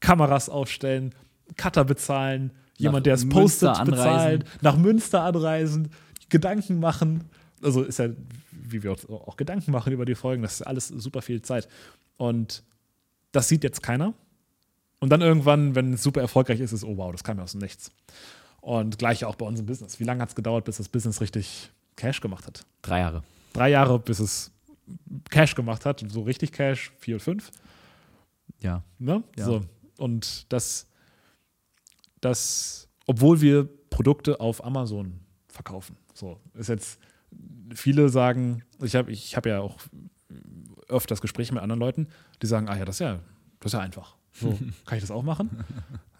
Kameras 0.00 0.48
aufstellen, 0.48 1.14
Cutter 1.56 1.84
bezahlen, 1.84 2.52
jemand, 2.76 3.06
der 3.06 3.14
es 3.14 3.28
postet, 3.28 3.84
bezahlen, 3.84 4.44
nach 4.60 4.76
Münster 4.76 5.22
anreisen, 5.22 5.90
Gedanken 6.28 6.80
machen. 6.80 7.24
Also 7.64 7.82
ist 7.82 7.98
ja, 7.98 8.10
wie 8.50 8.82
wir 8.82 8.92
uns 8.92 9.08
auch 9.08 9.36
Gedanken 9.36 9.72
machen 9.72 9.92
über 9.92 10.04
die 10.04 10.14
Folgen, 10.14 10.42
das 10.42 10.54
ist 10.54 10.62
alles 10.62 10.88
super 10.88 11.22
viel 11.22 11.42
Zeit. 11.42 11.68
Und 12.16 12.62
das 13.32 13.48
sieht 13.48 13.64
jetzt 13.64 13.82
keiner. 13.82 14.14
Und 15.00 15.10
dann 15.10 15.20
irgendwann, 15.20 15.74
wenn 15.74 15.94
es 15.94 16.02
super 16.02 16.20
erfolgreich 16.20 16.60
ist, 16.60 16.72
ist 16.72 16.84
oh 16.84 16.96
wow, 16.96 17.12
das 17.12 17.24
kam 17.24 17.38
ja 17.38 17.44
aus 17.44 17.52
dem 17.52 17.60
Nichts. 17.60 17.90
Und 18.60 18.98
gleich 18.98 19.24
auch 19.24 19.34
bei 19.34 19.44
uns 19.44 19.60
im 19.60 19.66
Business. 19.66 20.00
Wie 20.00 20.04
lange 20.04 20.22
hat 20.22 20.30
es 20.30 20.34
gedauert, 20.34 20.64
bis 20.64 20.78
das 20.78 20.88
Business 20.88 21.20
richtig 21.20 21.70
Cash 21.96 22.20
gemacht 22.20 22.46
hat? 22.46 22.64
Drei 22.82 23.00
Jahre. 23.00 23.22
Drei 23.52 23.70
Jahre, 23.70 23.98
bis 23.98 24.20
es 24.20 24.50
Cash 25.30 25.54
gemacht 25.54 25.84
hat. 25.84 26.04
So 26.08 26.22
richtig 26.22 26.52
Cash, 26.52 26.92
vier, 26.98 27.20
fünf. 27.20 27.50
Ja. 28.60 28.82
Ne? 28.98 29.22
Ja. 29.36 29.44
So. 29.44 29.60
Und 29.98 30.50
das, 30.52 30.86
das, 32.20 32.88
obwohl 33.06 33.40
wir 33.40 33.68
Produkte 33.90 34.40
auf 34.40 34.64
Amazon 34.64 35.20
verkaufen. 35.48 35.96
So, 36.14 36.40
ist 36.54 36.68
jetzt, 36.68 36.98
viele 37.74 38.08
sagen, 38.08 38.62
ich 38.82 38.94
habe 38.96 39.10
ich 39.12 39.36
hab 39.36 39.46
ja 39.46 39.60
auch 39.60 39.78
öfters 40.88 41.20
Gespräche 41.20 41.54
mit 41.54 41.62
anderen 41.62 41.80
Leuten, 41.80 42.08
die 42.42 42.46
sagen, 42.46 42.68
ah 42.68 42.76
ja, 42.76 42.84
das 42.84 42.96
ist 42.96 43.00
ja, 43.00 43.20
das 43.60 43.70
ist 43.70 43.74
ja 43.74 43.80
einfach. 43.80 44.16
So, 44.32 44.58
kann 44.86 44.98
ich 44.98 45.02
das 45.02 45.10
auch 45.10 45.22
machen? 45.22 45.50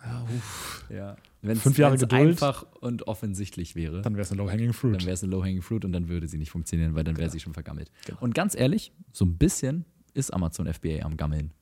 Ja, 0.06 0.22
uff, 0.24 0.84
ja. 0.90 1.16
Wenn's, 1.40 1.62
Fünf 1.62 1.78
Jahre 1.78 1.92
wenn's 1.92 2.02
Geduld. 2.02 2.28
einfach 2.28 2.66
und 2.80 3.08
offensichtlich 3.08 3.74
wäre, 3.74 3.94
dann, 3.94 4.02
dann 4.02 4.12
wäre 4.16 4.22
es 4.24 4.30
eine 4.30 4.42
Low-Hanging 4.42 4.74
Fruit. 4.74 5.02
wäre 5.02 5.14
es 5.14 5.22
eine 5.22 5.32
Low-Hanging 5.32 5.62
Fruit 5.62 5.82
und 5.86 5.92
dann 5.92 6.10
würde 6.10 6.28
sie 6.28 6.36
nicht 6.36 6.50
funktionieren, 6.50 6.94
weil 6.94 7.04
dann 7.04 7.16
wäre 7.16 7.30
sie 7.30 7.40
schon 7.40 7.54
vergammelt. 7.54 7.90
Genau. 8.04 8.18
Und 8.20 8.34
ganz 8.34 8.54
ehrlich, 8.54 8.92
so 9.12 9.24
ein 9.24 9.38
bisschen 9.38 9.86
ist 10.12 10.30
Amazon 10.30 10.70
FBA 10.70 11.00
am 11.04 11.16
Gammeln. 11.16 11.52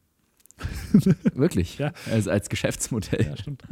Wirklich. 1.34 1.78
Ja. 1.78 1.92
Also 2.10 2.32
als 2.32 2.48
Geschäftsmodell. 2.48 3.26
Ja, 3.26 3.36
stimmt. 3.36 3.62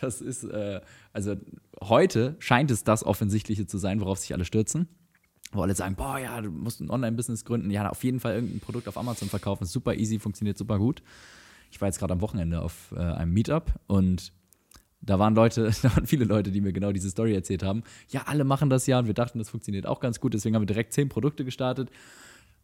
Das 0.00 0.20
ist, 0.20 0.44
äh, 0.44 0.80
also 1.12 1.34
heute 1.80 2.36
scheint 2.38 2.70
es 2.70 2.84
das 2.84 3.04
Offensichtliche 3.04 3.66
zu 3.66 3.78
sein, 3.78 4.00
worauf 4.00 4.18
sich 4.18 4.32
alle 4.34 4.44
stürzen. 4.44 4.86
Wo 5.52 5.62
alle 5.62 5.74
sagen, 5.74 5.94
boah, 5.96 6.18
ja, 6.18 6.40
du 6.40 6.50
musst 6.50 6.80
ein 6.80 6.90
Online-Business 6.90 7.44
gründen, 7.44 7.70
ja, 7.70 7.88
auf 7.88 8.02
jeden 8.04 8.20
Fall 8.20 8.34
irgendein 8.34 8.60
Produkt 8.60 8.88
auf 8.88 8.96
Amazon 8.96 9.28
verkaufen, 9.28 9.64
ist 9.64 9.72
super 9.72 9.94
easy, 9.94 10.18
funktioniert 10.18 10.58
super 10.58 10.78
gut. 10.78 11.02
Ich 11.70 11.80
war 11.80 11.88
jetzt 11.88 11.98
gerade 11.98 12.12
am 12.12 12.20
Wochenende 12.20 12.62
auf 12.62 12.92
äh, 12.96 13.00
einem 13.00 13.32
Meetup 13.32 13.72
und 13.86 14.32
da 15.02 15.18
waren 15.18 15.34
Leute, 15.34 15.70
da 15.82 15.94
waren 15.94 16.06
viele 16.06 16.24
Leute, 16.24 16.50
die 16.50 16.60
mir 16.60 16.72
genau 16.72 16.92
diese 16.92 17.10
Story 17.10 17.34
erzählt 17.34 17.62
haben. 17.62 17.82
Ja, 18.08 18.22
alle 18.26 18.44
machen 18.44 18.70
das 18.70 18.86
ja 18.86 18.98
und 18.98 19.06
wir 19.06 19.14
dachten, 19.14 19.38
das 19.38 19.50
funktioniert 19.50 19.86
auch 19.86 20.00
ganz 20.00 20.20
gut, 20.20 20.34
deswegen 20.34 20.54
haben 20.54 20.62
wir 20.62 20.66
direkt 20.66 20.92
zehn 20.92 21.08
Produkte 21.08 21.44
gestartet. 21.44 21.90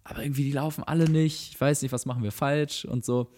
Aber 0.05 0.22
irgendwie, 0.22 0.44
die 0.44 0.53
laufen 0.53 0.85
alle 0.85 1.09
nicht. 1.09 1.53
Ich 1.53 1.61
weiß 1.61 1.83
nicht, 1.83 1.92
was 1.92 2.07
machen 2.07 2.22
wir 2.22 2.33
falsch 2.33 2.87
und 2.87 3.05
so. 3.05 3.31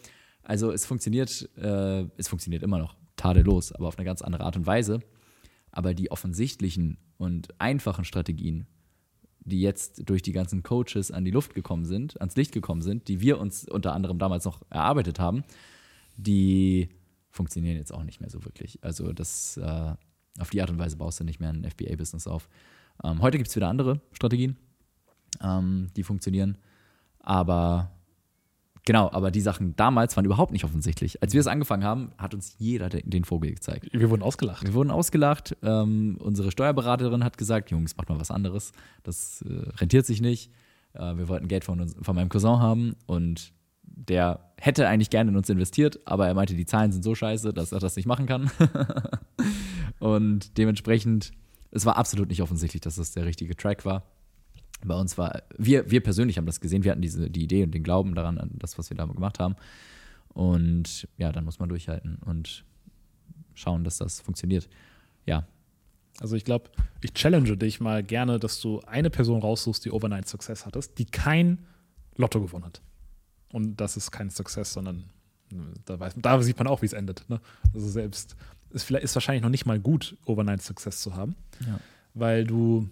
Also 0.43 0.71
es 0.71 0.87
funktioniert, 0.87 1.49
äh, 1.57 2.05
es 2.17 2.29
funktioniert 2.29 2.63
immer 2.63 2.79
noch 2.79 2.95
tadellos, 3.17 3.73
aber 3.73 3.89
auf 3.89 3.99
eine 3.99 4.05
ganz 4.05 4.23
andere 4.23 4.45
Art 4.45 4.57
und 4.57 4.67
Weise. 4.67 5.01
Aber 5.73 5.95
die 5.95 6.11
offensichtlichen 6.11 6.99
und 7.19 7.61
einfachen 7.61 8.05
Strategien, 8.05 8.67
die 9.51 9.61
jetzt 9.61 10.09
durch 10.09 10.23
die 10.23 10.33
ganzen 10.33 10.63
Coaches 10.63 11.11
an 11.11 11.25
die 11.25 11.31
Luft 11.31 11.55
gekommen 11.55 11.85
sind, 11.85 12.19
ans 12.21 12.37
Licht 12.37 12.53
gekommen 12.53 12.81
sind, 12.81 13.09
die 13.09 13.21
wir 13.21 13.39
uns 13.39 13.69
unter 13.69 13.93
anderem 13.93 14.19
damals 14.19 14.47
noch 14.47 14.63
erarbeitet 14.71 15.21
haben, 15.21 15.45
die 16.17 16.89
funktionieren 17.31 17.77
jetzt 17.77 17.93
auch 17.93 18.03
nicht 18.03 18.21
mehr 18.21 18.31
so 18.31 18.45
wirklich. 18.45 18.79
Also 18.83 19.13
das 19.13 19.57
äh, 19.59 19.95
auf 20.39 20.51
die 20.51 20.61
Art 20.61 20.71
und 20.71 20.79
Weise 20.79 20.97
baust 20.97 21.21
du 21.21 21.25
nicht 21.25 21.41
mehr 21.41 21.51
ein 21.51 21.69
FBA-Business 21.69 22.27
auf. 22.27 22.49
Ähm, 23.05 23.21
heute 23.21 23.39
gibt 23.39 23.49
es 23.49 23.57
wieder 23.57 23.69
andere 23.69 24.01
Strategien, 24.13 24.57
ähm, 25.43 25.89
die 25.97 26.03
funktionieren. 26.03 26.57
Aber 27.19 27.91
genau, 28.85 29.11
aber 29.13 29.31
die 29.31 29.41
Sachen 29.41 29.77
damals 29.77 30.17
waren 30.17 30.25
überhaupt 30.25 30.53
nicht 30.53 30.65
offensichtlich. 30.65 31.23
Als 31.23 31.33
wir 31.33 31.41
es 31.41 31.47
angefangen 31.47 31.85
haben, 31.85 32.13
hat 32.19 32.35
uns 32.35 32.55
jeder 32.59 32.89
den, 32.89 33.25
Vogel 33.25 33.53
gezeigt. 33.53 33.89
Wir 33.93 34.11
wurden 34.11 34.23
ausgelacht. 34.23 34.65
Wir 34.65 34.75
wurden 34.75 34.91
ausgelacht. 34.91 35.57
Ähm, 35.63 36.17
unsere 36.21 36.51
Steuerberaterin 36.51 37.25
hat 37.25 37.39
gesagt: 37.39 37.71
Jungs, 37.71 37.97
macht 37.97 38.09
mal 38.09 38.19
was 38.19 38.31
anderes. 38.31 38.73
Das 39.03 39.43
äh, 39.43 39.69
rentiert 39.79 40.07
sich 40.07 40.21
nicht. 40.21 40.51
Äh, 40.95 41.17
wir 41.17 41.29
wollten 41.29 41.49
Geld 41.49 41.65
von, 41.65 41.81
uns, 41.81 41.97
von 42.01 42.15
meinem 42.15 42.29
Cousin 42.29 42.59
haben 42.59 42.97
und 43.07 43.53
der 43.83 44.53
hätte 44.57 44.89
eigentlich 44.89 45.11
gerne 45.11 45.31
in 45.31 45.37
uns 45.37 45.49
investiert, 45.49 46.01
aber 46.05 46.27
er 46.27 46.35
meinte, 46.35 46.55
die 46.55 46.67
Zahlen 46.67 46.93
sind 46.93 47.03
so 47.03 47.15
scheiße, 47.15 47.53
dass 47.53 47.73
er 47.73 47.81
das 47.81 47.97
nicht 47.97 48.07
machen 48.07 48.27
kann. 48.27 48.51
und 49.99 50.57
dementsprechend, 50.59 51.33
es 51.71 51.87
war 51.87 51.97
absolut 51.97 52.29
nicht 52.29 52.43
offensichtlich, 52.43 52.81
dass 52.81 52.97
das 52.97 53.13
der 53.13 53.25
richtige 53.25 53.57
Track 53.57 53.85
war. 53.85 54.05
Bei 54.85 54.95
uns 54.95 55.19
war, 55.19 55.43
wir, 55.59 55.91
wir 55.91 56.03
persönlich 56.03 56.39
haben 56.39 56.47
das 56.47 56.61
gesehen, 56.61 56.85
wir 56.85 56.91
hatten 56.93 57.03
diese, 57.03 57.29
die 57.31 57.43
Idee 57.45 57.65
und 57.65 57.73
den 57.73 57.83
Glauben 57.83 58.15
daran, 58.15 58.39
an 58.39 58.51
das, 58.55 58.79
was 58.79 58.89
wir 58.91 58.97
da 58.97 59.05
gemacht 59.05 59.39
haben. 59.39 59.57
Und 60.29 61.07
ja, 61.19 61.33
dann 61.33 61.45
muss 61.45 61.59
man 61.59 61.69
durchhalten 61.69 62.17
und 62.25 62.65
schauen, 63.55 63.85
dass 63.85 63.99
das 63.99 64.21
funktioniert. 64.21 64.69
Ja, 65.27 65.47
Also 66.21 66.37
ich 66.37 66.45
glaube, 66.45 66.71
ich 67.03 67.13
challenge 67.15 67.57
dich 67.57 67.81
mal 67.81 68.03
gerne, 68.03 68.39
dass 68.39 68.61
du 68.61 68.81
eine 68.87 69.11
Person 69.11 69.41
raussuchst, 69.41 69.85
die 69.85 69.91
Overnight 69.91 70.29
Success 70.29 70.65
hattest, 70.67 70.99
die 70.99 71.05
kein 71.05 71.59
Lotto 72.17 72.41
gewonnen 72.41 72.65
hat. 72.65 72.81
Und 73.53 73.81
das 73.81 73.97
ist 73.97 74.11
kein 74.11 74.31
Success, 74.31 74.73
sondern 74.73 75.05
da, 75.85 75.99
weiß, 75.99 76.15
da 76.17 76.41
sieht 76.43 76.57
man 76.59 76.69
auch, 76.69 76.81
wie 76.83 76.87
es 76.87 76.93
endet. 76.93 77.29
Ne? 77.29 77.41
Also 77.75 77.89
selbst, 77.89 78.37
ist, 78.71 78.85
vielleicht, 78.85 79.05
ist 79.05 79.15
wahrscheinlich 79.17 79.43
noch 79.43 79.51
nicht 79.51 79.67
mal 79.67 79.81
gut, 79.81 80.17
Overnight 80.25 80.63
Success 80.63 81.03
zu 81.03 81.17
haben, 81.17 81.35
Ja. 81.67 81.81
weil 82.15 82.45
du, 82.45 82.89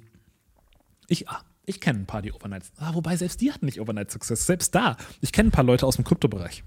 ich, 1.06 1.28
ah, 1.28 1.42
ich 1.68 1.80
kenne 1.80 2.00
ein 2.00 2.06
paar, 2.06 2.22
die 2.22 2.32
Overnight, 2.32 2.64
ah, 2.76 2.94
wobei 2.94 3.16
selbst 3.16 3.40
die 3.40 3.52
hatten 3.52 3.66
nicht 3.66 3.80
Overnight 3.80 4.10
Success. 4.10 4.46
Selbst 4.46 4.74
da, 4.74 4.96
ich 5.20 5.32
kenne 5.32 5.48
ein 5.48 5.52
paar 5.52 5.64
Leute 5.64 5.86
aus 5.86 5.96
dem 5.96 6.04
Kryptobereich. 6.04 6.64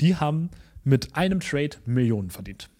Die 0.00 0.16
haben 0.16 0.50
mit 0.84 1.14
einem 1.16 1.40
Trade 1.40 1.76
Millionen 1.84 2.30
verdient. 2.30 2.70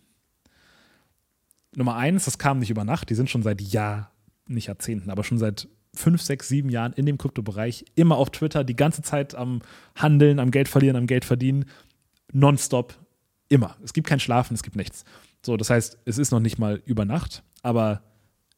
Nummer 1.75 1.97
eins, 1.97 2.25
das 2.25 2.39
kam 2.39 2.59
nicht 2.59 2.71
über 2.71 2.85
Nacht, 2.85 3.11
die 3.11 3.15
sind 3.15 3.31
schon 3.31 3.43
seit 3.43 3.61
Jahr, 3.61 4.13
nicht 4.47 4.67
Jahrzehnten, 4.67 5.11
aber 5.11 5.25
schon 5.25 5.39
seit 5.39 5.69
fünf, 5.95 6.23
sechs, 6.23 6.49
sieben 6.49 6.71
Jahren 6.71 6.93
in 6.93 7.07
dem 7.07 7.19
Kryptobereich, 7.19 7.85
immer 7.95 8.17
auf 8.17 8.31
Twitter, 8.31 8.65
die 8.65 8.77
ganze 8.77 9.03
Zeit 9.03 9.35
am 9.35 9.63
Handeln, 9.95 10.39
am 10.39 10.51
Geld 10.51 10.69
verlieren, 10.69 10.97
am 10.97 11.07
Geld 11.07 11.25
verdienen, 11.25 11.65
nonstop, 12.33 12.95
immer. 13.49 13.77
Es 13.83 13.93
gibt 13.93 14.07
kein 14.07 14.21
Schlafen, 14.21 14.55
es 14.55 14.63
gibt 14.63 14.77
nichts. 14.77 15.05
So, 15.45 15.57
das 15.57 15.71
heißt, 15.71 15.99
es 16.05 16.19
ist 16.19 16.31
noch 16.31 16.41
nicht 16.41 16.59
mal 16.59 16.83
über 16.85 17.05
Nacht, 17.05 17.43
aber 17.63 18.03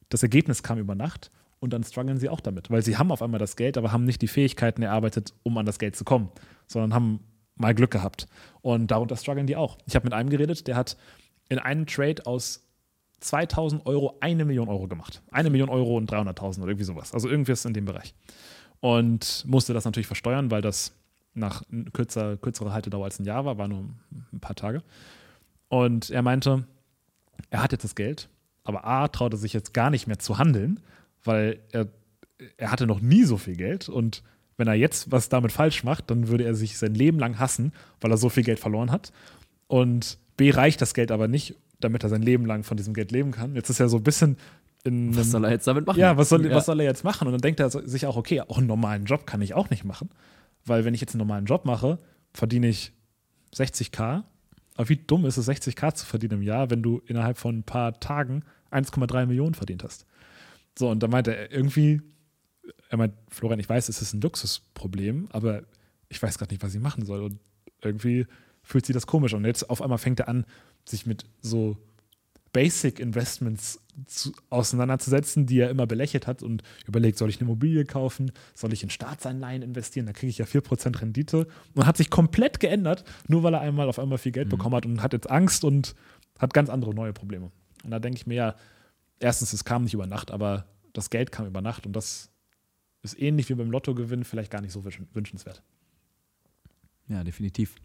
das 0.09 0.23
Ergebnis 0.23 0.63
kam 0.63 0.77
über 0.77 0.95
Nacht 0.95 1.31
und 1.61 1.71
dann 1.71 1.83
strugglen 1.83 2.17
sie 2.17 2.27
auch 2.27 2.41
damit, 2.41 2.69
weil 2.71 2.81
sie 2.81 2.97
haben 2.97 3.11
auf 3.11 3.21
einmal 3.21 3.39
das 3.39 3.55
Geld, 3.55 3.77
aber 3.77 3.91
haben 3.91 4.03
nicht 4.03 4.21
die 4.21 4.27
Fähigkeiten 4.27 4.81
erarbeitet, 4.81 5.33
um 5.43 5.57
an 5.57 5.65
das 5.65 5.79
Geld 5.79 5.95
zu 5.95 6.03
kommen, 6.03 6.29
sondern 6.67 6.93
haben 6.93 7.19
mal 7.55 7.75
Glück 7.75 7.91
gehabt. 7.91 8.27
Und 8.61 8.89
darunter 8.89 9.15
strugglen 9.15 9.45
die 9.45 9.55
auch. 9.55 9.77
Ich 9.85 9.95
habe 9.95 10.05
mit 10.05 10.13
einem 10.13 10.29
geredet, 10.29 10.67
der 10.67 10.75
hat 10.75 10.97
in 11.49 11.59
einem 11.59 11.85
Trade 11.85 12.25
aus 12.25 12.67
2000 13.19 13.85
Euro 13.85 14.17
eine 14.21 14.43
Million 14.43 14.69
Euro 14.69 14.87
gemacht. 14.87 15.21
Eine 15.31 15.51
Million 15.51 15.69
Euro 15.69 15.97
und 15.97 16.11
300.000 16.11 16.57
oder 16.57 16.69
irgendwie 16.69 16.83
sowas. 16.83 17.13
Also 17.13 17.29
irgendwas 17.29 17.63
in 17.65 17.73
dem 17.73 17.85
Bereich. 17.85 18.15
Und 18.79 19.45
musste 19.47 19.73
das 19.73 19.85
natürlich 19.85 20.07
versteuern, 20.07 20.49
weil 20.49 20.63
das 20.63 20.93
nach 21.35 21.61
kürzer, 21.93 22.37
kürzerer 22.37 22.73
Haltedauer 22.73 23.05
als 23.05 23.19
ein 23.19 23.25
Jahr 23.25 23.45
war, 23.45 23.59
war 23.59 23.67
nur 23.67 23.85
ein 24.33 24.39
paar 24.39 24.55
Tage. 24.55 24.81
Und 25.69 26.09
er 26.09 26.23
meinte, 26.23 26.65
er 27.51 27.61
hat 27.61 27.71
jetzt 27.71 27.83
das 27.83 27.93
Geld, 27.93 28.29
aber 28.63 28.83
A, 28.85 29.07
traut 29.09 29.33
er 29.35 29.37
sich 29.37 29.53
jetzt 29.53 29.75
gar 29.75 29.91
nicht 29.91 30.07
mehr 30.07 30.17
zu 30.17 30.39
handeln, 30.39 30.79
weil 31.23 31.59
er, 31.71 31.87
er 32.57 32.71
hatte 32.71 32.87
noch 32.87 33.01
nie 33.01 33.23
so 33.23 33.37
viel 33.37 33.55
Geld 33.55 33.89
und 33.89 34.23
wenn 34.57 34.67
er 34.67 34.73
jetzt 34.75 35.11
was 35.11 35.29
damit 35.29 35.51
falsch 35.51 35.83
macht, 35.83 36.11
dann 36.11 36.27
würde 36.27 36.43
er 36.43 36.53
sich 36.55 36.77
sein 36.77 36.93
Leben 36.93 37.17
lang 37.19 37.39
hassen, 37.39 37.71
weil 37.99 38.11
er 38.11 38.17
so 38.17 38.29
viel 38.29 38.43
Geld 38.43 38.59
verloren 38.59 38.91
hat. 38.91 39.11
Und 39.67 40.19
B, 40.37 40.51
reicht 40.51 40.81
das 40.81 40.93
Geld 40.93 41.11
aber 41.11 41.27
nicht, 41.27 41.55
damit 41.79 42.03
er 42.03 42.09
sein 42.09 42.21
Leben 42.21 42.45
lang 42.45 42.63
von 42.63 42.77
diesem 42.77 42.93
Geld 42.93 43.11
leben 43.11 43.31
kann. 43.31 43.55
Jetzt 43.55 43.69
ist 43.69 43.79
er 43.79 43.89
so 43.89 43.97
ein 43.97 44.03
bisschen 44.03 44.37
in 44.83 45.11
was 45.15 45.23
einem- 45.23 45.31
soll 45.31 45.45
er 45.45 45.51
jetzt 45.51 45.67
damit 45.67 45.87
machen? 45.87 45.99
ja, 45.99 46.17
was 46.17 46.29
soll, 46.29 46.43
was 46.51 46.65
soll 46.65 46.79
er 46.79 46.85
jetzt 46.85 47.03
machen? 47.03 47.27
Und 47.27 47.33
dann 47.33 47.41
denkt 47.41 47.59
er 47.59 47.69
sich 47.69 48.05
auch, 48.05 48.17
okay, 48.17 48.41
auch 48.41 48.57
einen 48.57 48.67
normalen 48.67 49.05
Job 49.05 49.25
kann 49.25 49.41
ich 49.41 49.53
auch 49.53 49.69
nicht 49.69 49.83
machen. 49.83 50.09
Weil 50.65 50.85
wenn 50.85 50.93
ich 50.93 51.01
jetzt 51.01 51.13
einen 51.15 51.19
normalen 51.19 51.45
Job 51.45 51.65
mache, 51.65 51.97
verdiene 52.33 52.67
ich 52.67 52.91
60k. 53.55 54.23
Aber 54.75 54.89
wie 54.89 54.95
dumm 54.97 55.25
ist 55.25 55.37
es, 55.37 55.47
60k 55.47 55.93
zu 55.95 56.05
verdienen 56.05 56.35
im 56.35 56.41
Jahr, 56.43 56.69
wenn 56.69 56.81
du 56.83 57.01
innerhalb 57.05 57.37
von 57.37 57.59
ein 57.59 57.63
paar 57.63 57.99
Tagen 57.99 58.43
1,3 58.71 59.25
Millionen 59.25 59.53
verdient 59.53 59.83
hast? 59.83 60.05
So, 60.77 60.89
und 60.89 61.01
da 61.03 61.07
meinte 61.07 61.35
er 61.35 61.51
irgendwie, 61.51 62.01
er 62.89 62.97
meint, 62.97 63.13
Florian, 63.29 63.59
ich 63.59 63.69
weiß, 63.69 63.89
es 63.89 64.01
ist 64.01 64.13
ein 64.13 64.21
Luxusproblem, 64.21 65.27
aber 65.31 65.63
ich 66.09 66.21
weiß 66.21 66.37
gerade 66.37 66.53
nicht, 66.53 66.63
was 66.63 66.75
ich 66.75 66.81
machen 66.81 67.05
soll. 67.05 67.23
Und 67.23 67.39
irgendwie 67.81 68.27
fühlt 68.63 68.85
sich 68.85 68.93
das 68.93 69.07
komisch. 69.07 69.33
Und 69.33 69.45
jetzt 69.45 69.69
auf 69.69 69.81
einmal 69.81 69.97
fängt 69.97 70.19
er 70.19 70.27
an, 70.27 70.45
sich 70.85 71.05
mit 71.05 71.25
so 71.41 71.77
Basic 72.53 72.99
Investments 72.99 73.79
zu, 74.07 74.33
auseinanderzusetzen, 74.49 75.45
die 75.45 75.59
er 75.59 75.69
immer 75.69 75.87
belächelt 75.87 76.27
hat 76.27 76.43
und 76.43 76.63
überlegt, 76.85 77.17
soll 77.17 77.29
ich 77.29 77.37
eine 77.37 77.47
Immobilie 77.47 77.85
kaufen, 77.85 78.31
soll 78.53 78.73
ich 78.73 78.83
in 78.83 78.89
Staatsanleihen 78.89 79.61
investieren, 79.61 80.05
da 80.05 80.13
kriege 80.13 80.29
ich 80.29 80.37
ja 80.37 80.45
4% 80.45 81.01
Rendite 81.01 81.47
und 81.75 81.85
hat 81.85 81.97
sich 81.97 82.09
komplett 82.09 82.59
geändert, 82.59 83.03
nur 83.27 83.43
weil 83.43 83.53
er 83.53 83.61
einmal 83.61 83.87
auf 83.87 83.99
einmal 83.99 84.17
viel 84.17 84.31
Geld 84.31 84.49
bekommen 84.49 84.75
hat 84.75 84.85
und 84.85 85.01
hat 85.01 85.13
jetzt 85.13 85.29
Angst 85.29 85.63
und 85.63 85.95
hat 86.39 86.53
ganz 86.53 86.69
andere 86.69 86.93
neue 86.93 87.13
Probleme. 87.13 87.51
Und 87.83 87.91
da 87.91 87.99
denke 87.99 88.17
ich 88.17 88.27
mir 88.27 88.35
ja, 88.35 88.55
erstens, 89.21 89.53
es 89.53 89.63
kam 89.63 89.83
nicht 89.83 89.93
über 89.93 90.07
Nacht, 90.07 90.31
aber 90.31 90.65
das 90.93 91.09
Geld 91.09 91.31
kam 91.31 91.45
über 91.47 91.61
Nacht 91.61 91.85
und 91.85 91.93
das 91.93 92.29
ist 93.03 93.19
ähnlich 93.19 93.49
wie 93.49 93.55
beim 93.55 93.71
Lottogewinn 93.71 94.23
vielleicht 94.23 94.51
gar 94.51 94.61
nicht 94.61 94.71
so 94.73 94.81
wünsch- 94.81 95.01
wünschenswert. 95.13 95.63
Ja, 97.07 97.23
definitiv. 97.23 97.75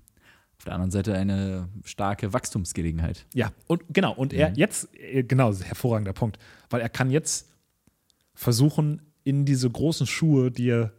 Auf 0.59 0.65
der 0.65 0.75
anderen 0.75 0.91
Seite 0.91 1.15
eine 1.15 1.69
starke 1.85 2.33
Wachstumsgelegenheit. 2.33 3.27
Ja, 3.35 3.53
und 3.67 3.83
genau, 3.91 4.15
und 4.15 4.33
er 4.33 4.53
jetzt, 4.55 4.89
äh, 4.95 5.23
genau, 5.23 5.55
hervorragender 5.55 6.13
Punkt, 6.13 6.39
weil 6.71 6.81
er 6.81 6.89
kann 6.89 7.11
jetzt 7.11 7.51
versuchen, 8.35 9.03
in 9.25 9.45
diese 9.45 9.69
großen 9.69 10.07
Schuhe, 10.07 10.51
die 10.51 10.71
er 10.71 10.93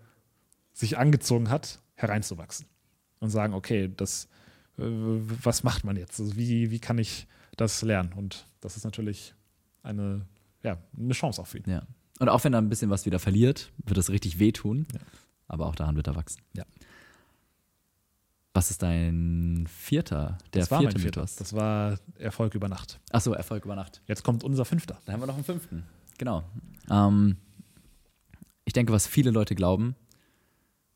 sich 0.73 0.97
angezogen 0.97 1.49
hat, 1.49 1.81
hereinzuwachsen. 1.95 2.67
Und 3.19 3.29
sagen, 3.31 3.55
okay, 3.55 3.91
das, 3.95 4.25
äh, 4.77 4.83
was 4.83 5.63
macht 5.63 5.83
man 5.83 5.95
jetzt? 5.95 6.19
Also 6.19 6.35
wie, 6.35 6.69
wie 6.69 6.79
kann 6.79 6.99
ich 6.99 7.27
das 7.55 7.81
lernen? 7.81 8.13
Und 8.13 8.45
das 8.59 8.77
ist 8.77 8.83
natürlich 8.83 9.33
eine, 9.83 10.25
ja, 10.63 10.77
eine 10.97 11.13
Chance 11.13 11.41
auch 11.41 11.47
für 11.47 11.59
ihn. 11.59 11.69
Ja. 11.69 11.83
Und 12.19 12.29
auch 12.29 12.43
wenn 12.43 12.53
er 12.53 12.61
ein 12.61 12.69
bisschen 12.69 12.89
was 12.89 13.05
wieder 13.05 13.19
verliert, 13.19 13.71
wird 13.77 13.97
das 13.97 14.09
richtig 14.09 14.39
wehtun. 14.39 14.87
Aber 15.47 15.67
auch 15.67 15.75
daran 15.75 15.95
wird 15.95 16.07
er 16.07 16.15
wachsen. 16.15 16.41
Ja. 16.53 16.65
Was 18.53 18.71
ist 18.71 18.81
dein 18.81 19.67
vierter, 19.69 20.37
der 20.53 20.61
das 20.61 20.71
war 20.71 20.79
mein 20.79 20.87
vierte 20.87 21.01
vierter. 21.01 21.21
Mythos? 21.21 21.35
Das 21.35 21.53
war 21.53 21.99
Erfolg 22.15 22.55
über 22.55 22.67
Nacht. 22.67 22.99
Achso, 23.11 23.33
Erfolg 23.33 23.65
über 23.65 23.75
Nacht. 23.75 24.01
Jetzt 24.07 24.23
kommt 24.23 24.43
unser 24.43 24.65
fünfter. 24.65 24.99
Dann 25.05 25.13
haben 25.13 25.21
wir 25.21 25.27
noch 25.27 25.35
einen 25.35 25.43
fünften. 25.43 25.83
Genau. 26.17 26.43
Ähm, 26.89 27.37
ich 28.65 28.73
denke, 28.73 28.91
was 28.91 29.05
viele 29.05 29.29
Leute 29.29 29.53
glauben, 29.53 29.95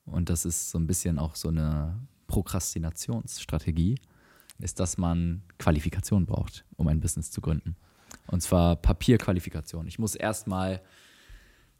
und 0.06 0.30
das 0.30 0.46
ist 0.46 0.72
so 0.72 0.80
ein 0.80 0.88
bisschen 0.88 1.20
auch 1.20 1.36
so 1.36 1.50
eine 1.50 2.00
Prokrastinationsstrategie, 2.28 3.96
ist, 4.58 4.80
dass 4.80 4.98
man 4.98 5.44
Qualifikation 5.60 6.26
braucht, 6.26 6.66
um 6.78 6.88
ein 6.88 7.00
Business 7.00 7.30
zu 7.32 7.42
gründen. 7.42 7.76
Und 8.32 8.42
zwar 8.42 8.78
Papierqualifikation. 8.78 9.88
Ich 9.88 10.00
muss 10.00 10.16
erstmal 10.16 10.82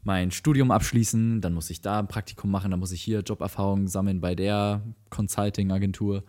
mein 0.02 0.30
Studium 0.30 0.70
abschließen, 0.70 1.40
dann 1.40 1.54
muss 1.54 1.70
ich 1.70 1.80
da 1.80 1.98
ein 1.98 2.08
Praktikum 2.08 2.50
machen, 2.50 2.70
dann 2.70 2.80
muss 2.80 2.92
ich 2.92 3.02
hier 3.02 3.20
Joberfahrung 3.20 3.88
sammeln 3.88 4.20
bei 4.20 4.34
der 4.34 4.82
Consulting-Agentur. 5.10 6.24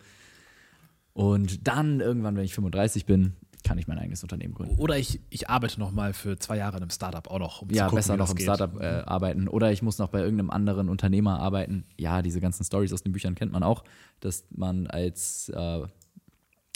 Und 1.12 1.66
dann 1.66 2.00
irgendwann, 2.00 2.36
wenn 2.36 2.44
ich 2.44 2.54
35 2.54 3.06
bin, 3.06 3.36
kann 3.64 3.78
ich 3.78 3.88
mein 3.88 3.98
eigenes 3.98 4.22
Unternehmen 4.22 4.54
gründen. 4.54 4.76
Oder 4.76 4.98
ich, 4.98 5.20
ich 5.30 5.48
arbeite 5.48 5.80
noch 5.80 5.90
mal 5.90 6.12
für 6.12 6.38
zwei 6.38 6.58
Jahre 6.58 6.76
in 6.76 6.82
einem 6.82 6.90
Startup 6.90 7.26
auch 7.28 7.38
noch, 7.38 7.62
um 7.62 7.70
ja, 7.70 7.84
zu 7.84 7.90
gucken, 7.90 7.96
besser 7.96 8.16
noch 8.16 8.30
im 8.30 8.36
geht. 8.36 8.44
Startup 8.44 8.80
äh, 8.80 9.02
arbeiten. 9.06 9.48
Oder 9.48 9.72
ich 9.72 9.82
muss 9.82 9.98
noch 9.98 10.08
bei 10.08 10.20
irgendeinem 10.20 10.50
anderen 10.50 10.88
Unternehmer 10.88 11.40
arbeiten. 11.40 11.86
Ja, 11.96 12.22
diese 12.22 12.40
ganzen 12.40 12.64
Stories 12.64 12.92
aus 12.92 13.02
den 13.02 13.12
Büchern 13.12 13.34
kennt 13.34 13.52
man 13.52 13.62
auch, 13.62 13.84
dass 14.20 14.44
man 14.50 14.86
als, 14.86 15.48
äh, 15.48 15.82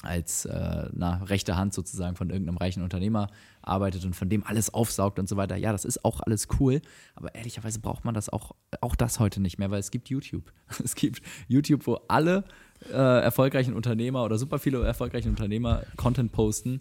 als 0.03 0.45
äh, 0.45 0.89
na, 0.93 1.25
rechte 1.25 1.57
Hand 1.57 1.75
sozusagen 1.75 2.15
von 2.15 2.31
irgendeinem 2.31 2.57
reichen 2.57 2.83
Unternehmer 2.83 3.29
arbeitet 3.63 4.05
und 4.05 4.15
von 4.15 4.29
dem 4.29 4.45
alles 4.45 4.73
aufsaugt 4.73 5.19
und 5.19 5.29
so 5.29 5.37
weiter. 5.37 5.57
Ja, 5.57 5.73
das 5.73 5.85
ist 5.85 6.05
auch 6.05 6.21
alles 6.21 6.47
cool, 6.61 6.81
aber 7.17 7.35
ehrlicherweise 7.35 7.81
braucht 7.81 8.05
man 8.05 8.15
das 8.15 8.29
auch, 8.29 8.55
auch 8.81 8.95
das 8.95 9.19
heute 9.19 9.41
nicht 9.41 9.59
mehr, 9.59 9.71
weil 9.71 9.81
es 9.81 9.91
gibt 9.91 10.09
YouTube. 10.09 10.53
Es 10.85 10.95
gibt 10.95 11.21
YouTube, 11.49 11.87
wo 11.87 11.95
alle 12.07 12.45
äh, 12.91 12.93
erfolgreichen 12.93 13.75
Unternehmer 13.75 14.25
oder 14.25 14.39
super 14.39 14.59
viele 14.59 14.85
erfolgreiche 14.85 15.29
Unternehmer 15.29 15.83
Content 15.97 16.31
posten 16.31 16.81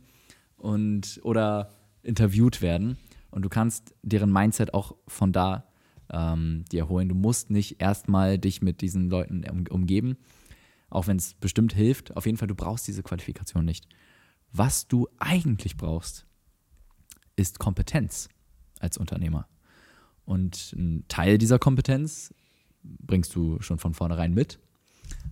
und 0.58 1.19
oder 1.23 1.71
interviewt 2.03 2.62
werden. 2.62 2.97
Und 3.32 3.41
du 3.41 3.49
kannst 3.49 3.95
deren 4.03 4.32
Mindset 4.32 4.73
auch 4.73 4.95
von 5.08 5.32
da 5.32 5.65
ähm, 6.12 6.65
dir 6.71 6.88
holen. 6.88 7.10
Du 7.10 7.15
musst 7.15 7.49
nicht 7.49 7.82
erstmal 7.82 8.38
dich 8.38 8.62
mit 8.62 8.82
diesen 8.82 9.10
Leuten 9.10 9.43
um, 9.49 9.65
umgeben, 9.69 10.17
auch 10.89 11.08
wenn 11.08 11.17
es 11.17 11.34
bestimmt 11.36 11.73
hilft. 11.73 12.15
Auf 12.15 12.26
jeden 12.26 12.38
Fall, 12.38 12.47
du 12.47 12.56
brauchst 12.56 12.88
diese 12.88 13.04
Qualifikation 13.04 13.65
nicht. 13.65 13.88
Was 14.52 14.88
du 14.88 15.08
eigentlich 15.19 15.78
brauchst, 15.78 16.26
ist 17.36 17.60
Kompetenz 17.60 18.30
als 18.80 18.97
Unternehmer. 18.97 19.47
Und 20.26 20.73
ein 20.73 21.06
Teil 21.08 21.38
dieser 21.38 21.60
Kompetenz 21.60 22.34
bringst 22.84 23.36
du 23.36 23.62
schon 23.62 23.80
von 23.80 23.93
vornherein 23.93 24.34
mit. 24.34 24.60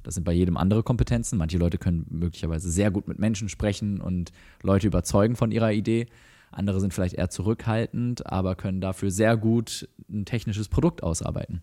Das 0.04 0.15
sind 0.15 0.24
bei 0.24 0.34
jedem 0.34 0.58
andere 0.58 0.84
Kompetenzen. 0.84 1.38
Manche 1.38 1.58
Leute 1.58 1.78
können 1.78 2.06
möglicherweise 2.10 2.70
sehr 2.70 2.91
gut 2.91 3.08
mit 3.08 3.20
Menschen 3.20 3.50
sprechen 3.50 4.00
und 4.00 4.32
Leute 4.62 4.88
überzeugen 4.88 5.36
von 5.36 5.52
ihrer 5.52 5.72
Idee. 5.72 6.08
Andere 6.52 6.80
sind 6.80 6.94
vielleicht 6.94 7.15
eher 7.15 7.30
zurückhaltend, 7.30 8.26
aber 8.28 8.56
können 8.56 8.80
dafür 8.80 9.12
sehr 9.12 9.36
gut 9.36 9.89
ein 10.10 10.26
technisches 10.26 10.70
Produkt 10.70 11.04
ausarbeiten. 11.04 11.62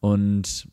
Und 0.00 0.68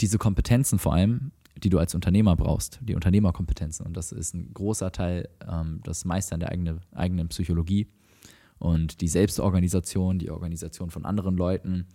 diese 0.00 0.18
Kompetenzen 0.18 0.78
vor 0.78 0.94
allem, 0.94 1.32
die 1.62 1.68
du 1.68 1.78
als 1.78 1.94
Unternehmer 1.94 2.36
brauchst, 2.36 2.78
die 2.82 2.94
Unternehmerkompetenzen, 2.94 3.86
und 3.86 3.96
das 3.96 4.12
ist 4.12 4.34
ein 4.34 4.52
großer 4.54 4.92
Teil, 4.92 5.28
ähm, 5.46 5.80
das 5.84 6.04
Meistern 6.04 6.40
der 6.40 6.50
eigene, 6.50 6.80
eigenen 6.92 7.28
Psychologie 7.28 7.88
und 8.58 9.00
die 9.00 9.08
Selbstorganisation, 9.08 10.18
die 10.18 10.30
Organisation 10.30 10.90
von 10.90 11.04
anderen 11.04 11.36
Leuten, 11.36 11.86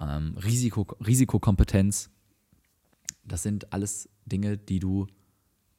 ähm, 0.00 0.36
Risiko, 0.42 0.86
Risikokompetenz, 1.04 2.10
das 3.24 3.42
sind 3.42 3.72
alles 3.72 4.08
Dinge, 4.26 4.58
die 4.58 4.80
du 4.80 5.06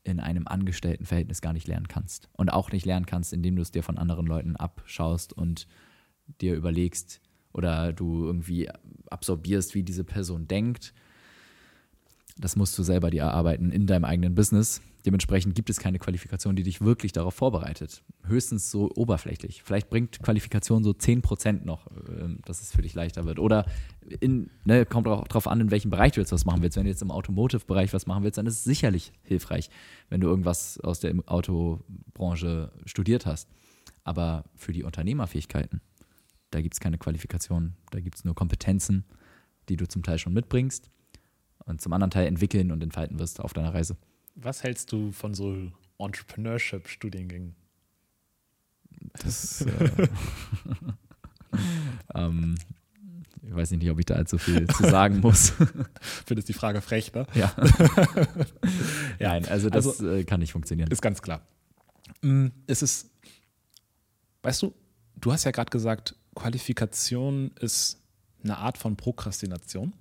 in 0.04 0.20
einem 0.20 0.48
Angestelltenverhältnis 0.48 1.42
gar 1.42 1.54
nicht 1.54 1.68
lernen 1.68 1.88
kannst. 1.88 2.30
Und 2.34 2.52
auch 2.52 2.72
nicht 2.72 2.86
lernen 2.86 3.06
kannst, 3.06 3.34
indem 3.34 3.56
du 3.56 3.62
es 3.62 3.72
dir 3.72 3.84
von 3.84 3.98
anderen 3.98 4.26
Leuten 4.26 4.56
abschaust 4.56 5.34
und 5.34 5.68
dir 6.40 6.56
überlegst 6.56 7.22
oder 7.54 7.94
du 7.94 8.26
irgendwie 8.26 8.70
absorbierst, 9.10 9.76
wie 9.76 9.84
diese 9.84 10.04
Person 10.04 10.48
denkt. 10.48 10.94
Das 12.42 12.56
musst 12.56 12.78
du 12.78 12.82
selber 12.82 13.12
dir 13.12 13.22
erarbeiten 13.22 13.72
in 13.72 13.86
deinem 13.86 14.04
eigenen 14.04 14.34
Business. 14.34 14.82
Dementsprechend 15.06 15.54
gibt 15.54 15.70
es 15.70 15.80
keine 15.80 16.00
Qualifikation, 16.00 16.56
die 16.56 16.64
dich 16.64 16.82
wirklich 16.82 17.12
darauf 17.12 17.36
vorbereitet. 17.36 18.04
Höchstens 18.26 18.72
so 18.72 18.90
oberflächlich. 18.96 19.62
Vielleicht 19.64 19.92
bringt 19.92 20.24
Qualifikation 20.24 20.84
so 20.84 20.90
10% 20.90 21.66
noch, 21.66 21.86
ähm, 22.10 22.40
dass 22.46 22.62
es 22.62 22.72
für 22.72 22.82
dich 22.82 22.96
leichter 22.96 23.26
wird. 23.26 23.38
Oder 23.38 23.66
in, 24.20 24.50
ne, 24.66 24.88
kommt 24.88 25.08
auch 25.08 25.28
darauf 25.28 25.48
an, 25.48 25.62
in 25.62 25.70
welchem 25.70 25.92
Bereich 25.92 26.14
du 26.14 26.20
jetzt 26.20 26.32
was 26.32 26.46
machen 26.46 26.64
willst. 26.64 26.78
Wenn 26.78 26.86
du 26.86 26.90
jetzt 26.90 27.04
im 27.04 27.12
Automotive-Bereich 27.12 27.94
was 27.94 28.08
machen 28.08 28.24
willst, 28.24 28.40
dann 28.40 28.48
ist 28.48 28.56
es 28.56 28.64
sicherlich 28.64 29.14
hilfreich, 29.22 29.70
wenn 30.10 30.20
du 30.20 30.28
irgendwas 30.28 30.80
aus 30.80 31.00
der 31.00 31.14
Autobranche 31.28 32.72
studiert 32.86 33.28
hast. 33.28 33.50
Aber 34.04 34.46
für 34.56 34.74
die 34.74 34.84
Unternehmerfähigkeiten, 34.84 35.80
da 36.50 36.60
gibt 36.62 36.74
es 36.74 36.80
keine 36.80 36.98
Qualifikation, 36.98 37.76
da 37.92 38.00
gibt 38.00 38.16
es 38.16 38.26
nur 38.26 38.34
Kompetenzen, 38.34 39.06
die 39.70 39.78
du 39.78 39.88
zum 39.88 40.02
Teil 40.02 40.18
schon 40.18 40.34
mitbringst 40.34 40.90
und 41.66 41.82
zum 41.82 41.94
anderen 41.94 42.12
Teil 42.12 42.28
entwickeln 42.28 42.72
und 42.72 42.82
entfalten 42.84 43.20
wirst 43.20 43.40
auf 43.40 43.54
deiner 43.54 43.74
Reise. 43.74 43.98
Was 44.36 44.64
hältst 44.64 44.92
du 44.92 45.12
von 45.12 45.34
so 45.34 45.72
Entrepreneurship-Studiengängen? 45.98 47.56
Das, 49.24 49.62
äh, 49.62 50.08
ähm, 52.16 52.56
ich 53.44 53.56
weiß 53.56 53.72
nicht, 53.72 53.90
ob 53.90 54.00
ich 54.00 54.06
da 54.06 54.16
allzu 54.16 54.38
viel 54.38 54.68
zu 54.68 54.84
sagen 54.84 55.20
muss. 55.20 55.54
Findest 56.26 56.48
die 56.50 56.54
Frage 56.54 56.82
frech, 56.82 57.14
ne? 57.14 57.26
ja. 57.34 57.54
Ja, 59.20 59.30
Nein, 59.30 59.48
also 59.48 59.70
das 59.70 59.88
Also- 59.88 60.10
äh, 60.12 60.24
kann 60.24 60.40
nicht 60.40 60.52
funktionieren. 60.52 60.90
Ist 60.92 61.02
ganz 61.02 61.22
klar. 61.22 61.42
Mm, 62.22 62.48
Es 62.68 62.82
ist, 62.82 63.10
weißt 64.44 64.62
du, 64.64 64.74
du 65.20 65.32
hast 65.32 65.44
ja 65.44 65.52
gerade 65.52 65.70
gesagt, 65.70 66.16
Qualifikation 66.36 67.52
ist 67.60 68.00
eine 68.44 68.58
Art 68.58 68.78
von 68.78 68.96
Prokrastination. 68.96 69.94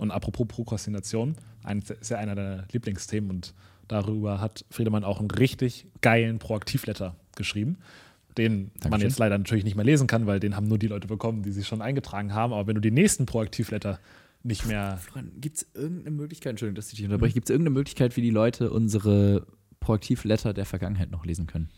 Und 0.00 0.10
apropos 0.10 0.48
Prokrastination, 0.48 1.36
ein, 1.62 1.80
ist 2.00 2.10
ja 2.10 2.16
einer 2.16 2.34
deiner 2.34 2.64
Lieblingsthemen 2.72 3.30
und 3.30 3.54
darüber 3.86 4.40
hat 4.40 4.64
Friedemann 4.70 5.04
auch 5.04 5.20
einen 5.20 5.30
richtig 5.30 5.86
geilen 6.00 6.38
Proaktivletter 6.38 7.16
geschrieben, 7.36 7.76
den 8.38 8.52
man 8.52 8.70
Dankeschön. 8.80 9.08
jetzt 9.08 9.18
leider 9.18 9.36
natürlich 9.36 9.64
nicht 9.64 9.76
mehr 9.76 9.84
lesen 9.84 10.06
kann, 10.06 10.26
weil 10.26 10.40
den 10.40 10.56
haben 10.56 10.68
nur 10.68 10.78
die 10.78 10.86
Leute 10.86 11.06
bekommen, 11.06 11.42
die 11.42 11.52
sich 11.52 11.66
schon 11.66 11.82
eingetragen 11.82 12.32
haben. 12.32 12.54
Aber 12.54 12.66
wenn 12.66 12.76
du 12.76 12.80
die 12.80 12.90
nächsten 12.90 13.26
Proaktivletter 13.26 14.00
nicht 14.42 14.64
mehr 14.64 14.98
Gibt 15.38 15.58
es 15.58 15.66
irgendeine 15.74 16.16
Möglichkeit, 16.16 16.52
Entschuldigung, 16.52 16.76
dass 16.76 16.88
ich 16.88 16.96
dich 16.96 17.04
unterbreche, 17.04 17.34
gibt 17.34 17.50
es 17.50 17.50
irgendeine 17.50 17.74
Möglichkeit, 17.74 18.16
wie 18.16 18.22
die 18.22 18.30
Leute 18.30 18.70
unsere 18.70 19.46
Proaktivletter 19.80 20.54
der 20.54 20.64
Vergangenheit 20.64 21.10
noch 21.10 21.26
lesen 21.26 21.46
können? 21.46 21.68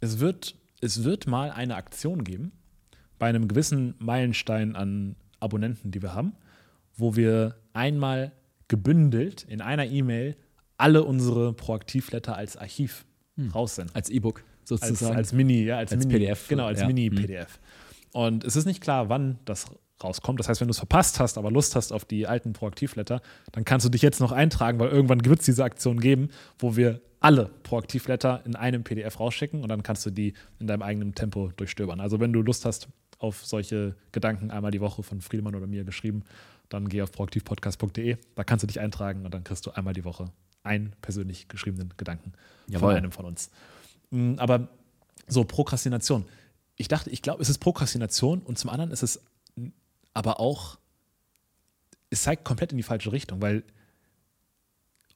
Es 0.00 0.18
wird, 0.18 0.54
es 0.82 1.02
wird 1.02 1.26
mal 1.26 1.50
eine 1.50 1.76
Aktion 1.76 2.24
geben, 2.24 2.52
bei 3.18 3.28
einem 3.28 3.48
gewissen 3.48 3.94
Meilenstein 3.98 4.76
an 4.76 5.16
Abonnenten, 5.38 5.92
die 5.92 6.02
wir 6.02 6.12
haben, 6.12 6.34
wo 6.94 7.16
wir 7.16 7.56
einmal 7.72 8.32
gebündelt 8.68 9.44
in 9.48 9.60
einer 9.60 9.86
E-Mail 9.86 10.36
alle 10.76 11.04
unsere 11.04 11.52
Proaktivletter 11.52 12.36
als 12.36 12.56
Archiv 12.56 13.04
raussenden. 13.54 13.94
Als 13.94 14.08
E-Book 14.10 14.42
Als, 14.60 14.68
sozusagen. 14.68 15.16
als 15.16 15.32
Mini, 15.32 15.64
ja, 15.64 15.78
als, 15.78 15.92
Als 15.92 16.06
Mini, 16.06 16.18
PDF, 16.18 16.48
Genau, 16.48 16.66
als 16.66 16.80
ja. 16.80 16.86
Mini-PDF. 16.86 17.58
Und 18.12 18.44
es 18.44 18.56
ist 18.56 18.66
nicht 18.66 18.80
klar, 18.80 19.08
wann 19.08 19.38
das 19.44 19.66
rauskommt. 20.02 20.40
Das 20.40 20.48
heißt, 20.48 20.60
wenn 20.60 20.68
du 20.68 20.72
es 20.72 20.78
verpasst 20.78 21.20
hast, 21.20 21.38
aber 21.38 21.50
Lust 21.50 21.76
hast 21.76 21.92
auf 21.92 22.04
die 22.04 22.26
alten 22.26 22.52
Proaktivletter, 22.52 23.20
dann 23.52 23.64
kannst 23.64 23.84
du 23.86 23.90
dich 23.90 24.02
jetzt 24.02 24.20
noch 24.20 24.32
eintragen, 24.32 24.78
weil 24.78 24.88
irgendwann 24.88 25.24
wird 25.24 25.40
es 25.40 25.44
diese 25.46 25.64
Aktion 25.64 26.00
geben, 26.00 26.30
wo 26.58 26.76
wir 26.76 27.00
alle 27.20 27.50
Proaktivletter 27.62 28.42
in 28.46 28.56
einem 28.56 28.82
PDF 28.82 29.20
rausschicken 29.20 29.62
und 29.62 29.68
dann 29.68 29.82
kannst 29.82 30.06
du 30.06 30.10
die 30.10 30.32
in 30.58 30.66
deinem 30.66 30.82
eigenen 30.82 31.14
Tempo 31.14 31.50
durchstöbern. 31.56 32.00
Also 32.00 32.18
wenn 32.18 32.32
du 32.32 32.40
Lust 32.40 32.64
hast 32.64 32.88
auf 33.18 33.44
solche 33.44 33.94
Gedanken 34.12 34.50
einmal 34.50 34.70
die 34.70 34.80
Woche 34.80 35.02
von 35.02 35.20
Friedemann 35.20 35.54
oder 35.54 35.66
mir 35.66 35.84
geschrieben, 35.84 36.24
dann 36.70 36.88
geh 36.88 37.02
auf 37.02 37.12
proaktivpodcast.de, 37.12 38.16
da 38.34 38.44
kannst 38.44 38.62
du 38.62 38.66
dich 38.66 38.80
eintragen 38.80 39.26
und 39.26 39.34
dann 39.34 39.44
kriegst 39.44 39.66
du 39.66 39.72
einmal 39.72 39.92
die 39.92 40.04
Woche 40.04 40.32
einen 40.62 40.94
persönlich 41.02 41.48
geschriebenen 41.48 41.92
Gedanken 41.96 42.32
Jawohl. 42.68 42.90
von 42.90 42.96
einem 42.96 43.12
von 43.12 43.24
uns. 43.26 43.50
Mm, 44.10 44.34
Aber 44.38 44.68
so 45.26 45.44
Prokrastination. 45.44 46.26
Ich 46.76 46.88
dachte, 46.88 47.10
ich 47.10 47.22
glaube, 47.22 47.42
es 47.42 47.48
ist 47.48 47.58
Prokrastination 47.58 48.40
und 48.40 48.58
zum 48.58 48.70
anderen 48.70 48.90
ist 48.90 49.02
es 49.02 49.20
aber 50.14 50.40
auch, 50.40 50.78
es 52.08 52.22
zeigt 52.22 52.44
komplett 52.44 52.72
in 52.72 52.78
die 52.78 52.82
falsche 52.82 53.12
Richtung, 53.12 53.42
weil 53.42 53.62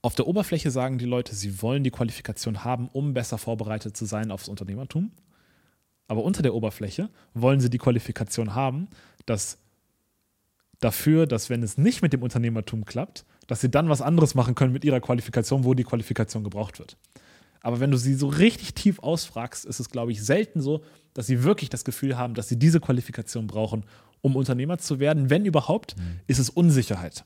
auf 0.03 0.15
der 0.15 0.27
Oberfläche 0.27 0.71
sagen 0.71 0.99
die 0.99 1.07
Leute, 1.07 1.35
sie 1.35 1.63
wollen 1.63 1.83
die 1.83 1.91
Qualifikation 1.91 2.65
haben, 2.65 2.89
um 2.89 3.15
besser 3.15 3.39
vorbereitet 3.39 3.97
zu 3.97 4.05
sein 4.05 4.31
aufs 4.31 4.49
Unternehmertum. 4.49 5.13
Aber 6.09 6.23
unter 6.23 6.43
der 6.43 6.55
Oberfläche 6.55 7.09
wollen 7.33 7.61
sie 7.61 7.71
die 7.71 7.79
Qualifikation 7.79 8.55
haben, 8.55 8.89
dass 9.25 9.59
dafür, 10.85 11.27
dass 11.27 11.51
wenn 11.51 11.63
es 11.63 11.79
nicht 11.79 12.03
mit 12.03 12.13
dem 12.13 12.23
Unternehmertum 12.23 12.85
klappt, 12.85 13.25
dass 13.47 13.61
sie 13.61 13.71
dann 13.71 13.89
was 13.89 14.01
anderes 14.03 14.35
machen 14.35 14.55
können 14.55 14.73
mit 14.73 14.85
ihrer 14.85 15.01
Qualifikation, 15.01 15.65
wo 15.65 15.75
die 15.75 15.85
Qualifikation 15.85 16.45
gebraucht 16.45 16.79
wird. 16.79 16.97
Aber 17.61 17.81
wenn 17.81 17.91
du 17.91 17.97
sie 17.97 18.15
so 18.15 18.29
richtig 18.29 18.75
tief 18.75 18.99
ausfragst, 18.99 19.65
ist 19.65 19.81
es, 19.81 19.89
glaube 19.91 20.13
ich, 20.13 20.23
selten 20.23 20.61
so, 20.61 20.83
dass 21.15 21.27
sie 21.27 21.43
wirklich 21.45 21.71
das 21.71 21.85
Gefühl 21.85 22.17
haben, 22.19 22.35
dass 22.35 22.49
sie 22.49 22.59
diese 22.59 22.79
Qualifikation 22.81 23.47
brauchen, 23.47 23.85
um 24.21 24.37
Unternehmer 24.37 24.79
zu 24.79 24.99
werden. 25.01 25.31
Wenn 25.31 25.47
überhaupt, 25.47 25.97
ist 26.27 26.39
es 26.39 26.51
Unsicherheit, 26.51 27.25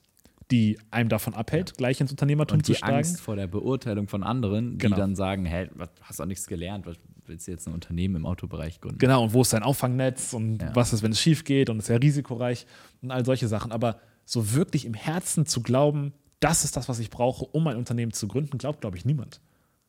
die 0.51 0.79
einem 0.91 1.09
davon 1.09 1.35
abhält, 1.35 1.77
gleich 1.77 2.01
ins 2.01 2.11
Unternehmertum 2.13 2.59
und 2.59 2.65
zu 2.67 2.73
die 2.73 2.79
steigen. 2.79 2.97
Angst 2.97 3.21
vor 3.21 3.35
der 3.37 3.49
Beurteilung 3.49 4.07
von 4.09 4.23
anderen, 4.23 4.79
Genau. 4.79 4.95
die 4.95 5.01
dann 5.01 5.17
sagen, 5.17 5.45
hey, 5.45 5.69
was, 5.75 5.91
hast 6.03 6.21
auch 6.21 6.27
nichts 6.27 6.47
gelernt, 6.47 6.87
was 6.87 6.97
willst 7.29 7.47
du 7.47 7.51
jetzt 7.53 7.67
ein 7.69 7.75
Unternehmen 7.75 8.17
im 8.17 8.27
Autobereich 8.27 8.81
gründen? 8.81 8.99
Genau, 8.99 9.25
und 9.25 9.33
wo 9.33 9.43
ist 9.43 9.53
dein 9.53 9.63
Auffangnetz 9.63 10.33
und 10.33 10.63
Ja. 10.63 10.75
was 10.75 10.93
ist, 10.93 11.03
wenn 11.03 11.13
es 11.13 11.21
schief 11.21 11.45
geht 11.45 11.71
und 11.71 11.79
es 11.79 11.85
ist 11.85 11.89
ja 11.91 11.97
risikoreich 11.97 12.67
und 13.03 13.11
all 13.11 13.25
solche 13.25 13.49
Sachen. 13.49 13.73
Aber 13.73 14.01
so 14.25 14.53
wirklich 14.55 14.85
im 14.85 14.95
Herzen 14.95 15.47
zu 15.47 15.63
glauben, 15.63 16.13
das 16.41 16.65
ist 16.65 16.77
das, 16.77 16.89
was 16.89 16.99
ich 16.99 17.11
brauche, 17.11 17.45
um 17.45 17.67
ein 17.67 17.77
Unternehmen 17.77 18.13
zu 18.13 18.29
gründen, 18.29 18.59
glaubt, 18.59 18.81
glaube 18.81 18.97
ich, 18.97 19.05
niemand. 19.05 19.41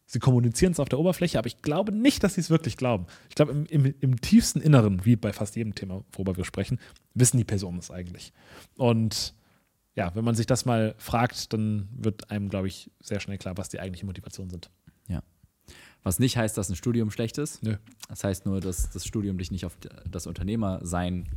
Sie 0.05 0.17
kommunizieren 0.19 0.71
es 0.71 0.79
auf 0.79 0.89
der 0.89 0.97
Oberfläche, 0.97 1.37
aber 1.37 1.45
ich 1.47 1.61
glaube 1.61 1.91
nicht, 1.91 2.23
dass 2.23 2.33
sie 2.33 2.41
es 2.41 2.49
wirklich 2.49 2.77
glauben. 2.77 3.05
Ich 3.29 3.35
glaube, 3.35 3.51
im, 3.51 3.65
im, 3.67 3.93
im 3.99 4.19
tiefsten 4.21 4.59
Inneren, 4.59 5.05
wie 5.05 5.15
bei 5.15 5.31
fast 5.33 5.55
jedem 5.55 5.75
Thema, 5.75 6.03
worüber 6.13 6.35
wir 6.35 6.45
sprechen, 6.45 6.79
wissen 7.13 7.37
die 7.37 7.43
Personen 7.43 7.77
es 7.77 7.91
eigentlich. 7.91 8.33
Und 8.75 9.35
ja, 9.95 10.15
wenn 10.15 10.23
man 10.25 10.33
sich 10.33 10.47
das 10.47 10.65
mal 10.65 10.95
fragt, 10.97 11.53
dann 11.53 11.89
wird 11.95 12.31
einem, 12.31 12.49
glaube 12.49 12.67
ich, 12.67 12.89
sehr 12.99 13.19
schnell 13.19 13.37
klar, 13.37 13.57
was 13.57 13.69
die 13.69 13.79
eigentliche 13.79 14.07
Motivation 14.07 14.49
sind. 14.49 14.71
Ja. 15.07 15.21
Was 16.03 16.19
nicht 16.19 16.37
heißt, 16.37 16.57
dass 16.57 16.69
ein 16.69 16.75
Studium 16.75 17.11
schlecht 17.11 17.37
ist. 17.37 17.61
Nö. 17.63 17.75
Das 18.07 18.23
heißt 18.23 18.45
nur, 18.45 18.61
dass 18.61 18.89
das 18.89 19.05
Studium 19.05 19.37
dich 19.37 19.51
nicht 19.51 19.65
auf 19.65 19.77
das 20.09 20.27
Unternehmersein 20.27 21.27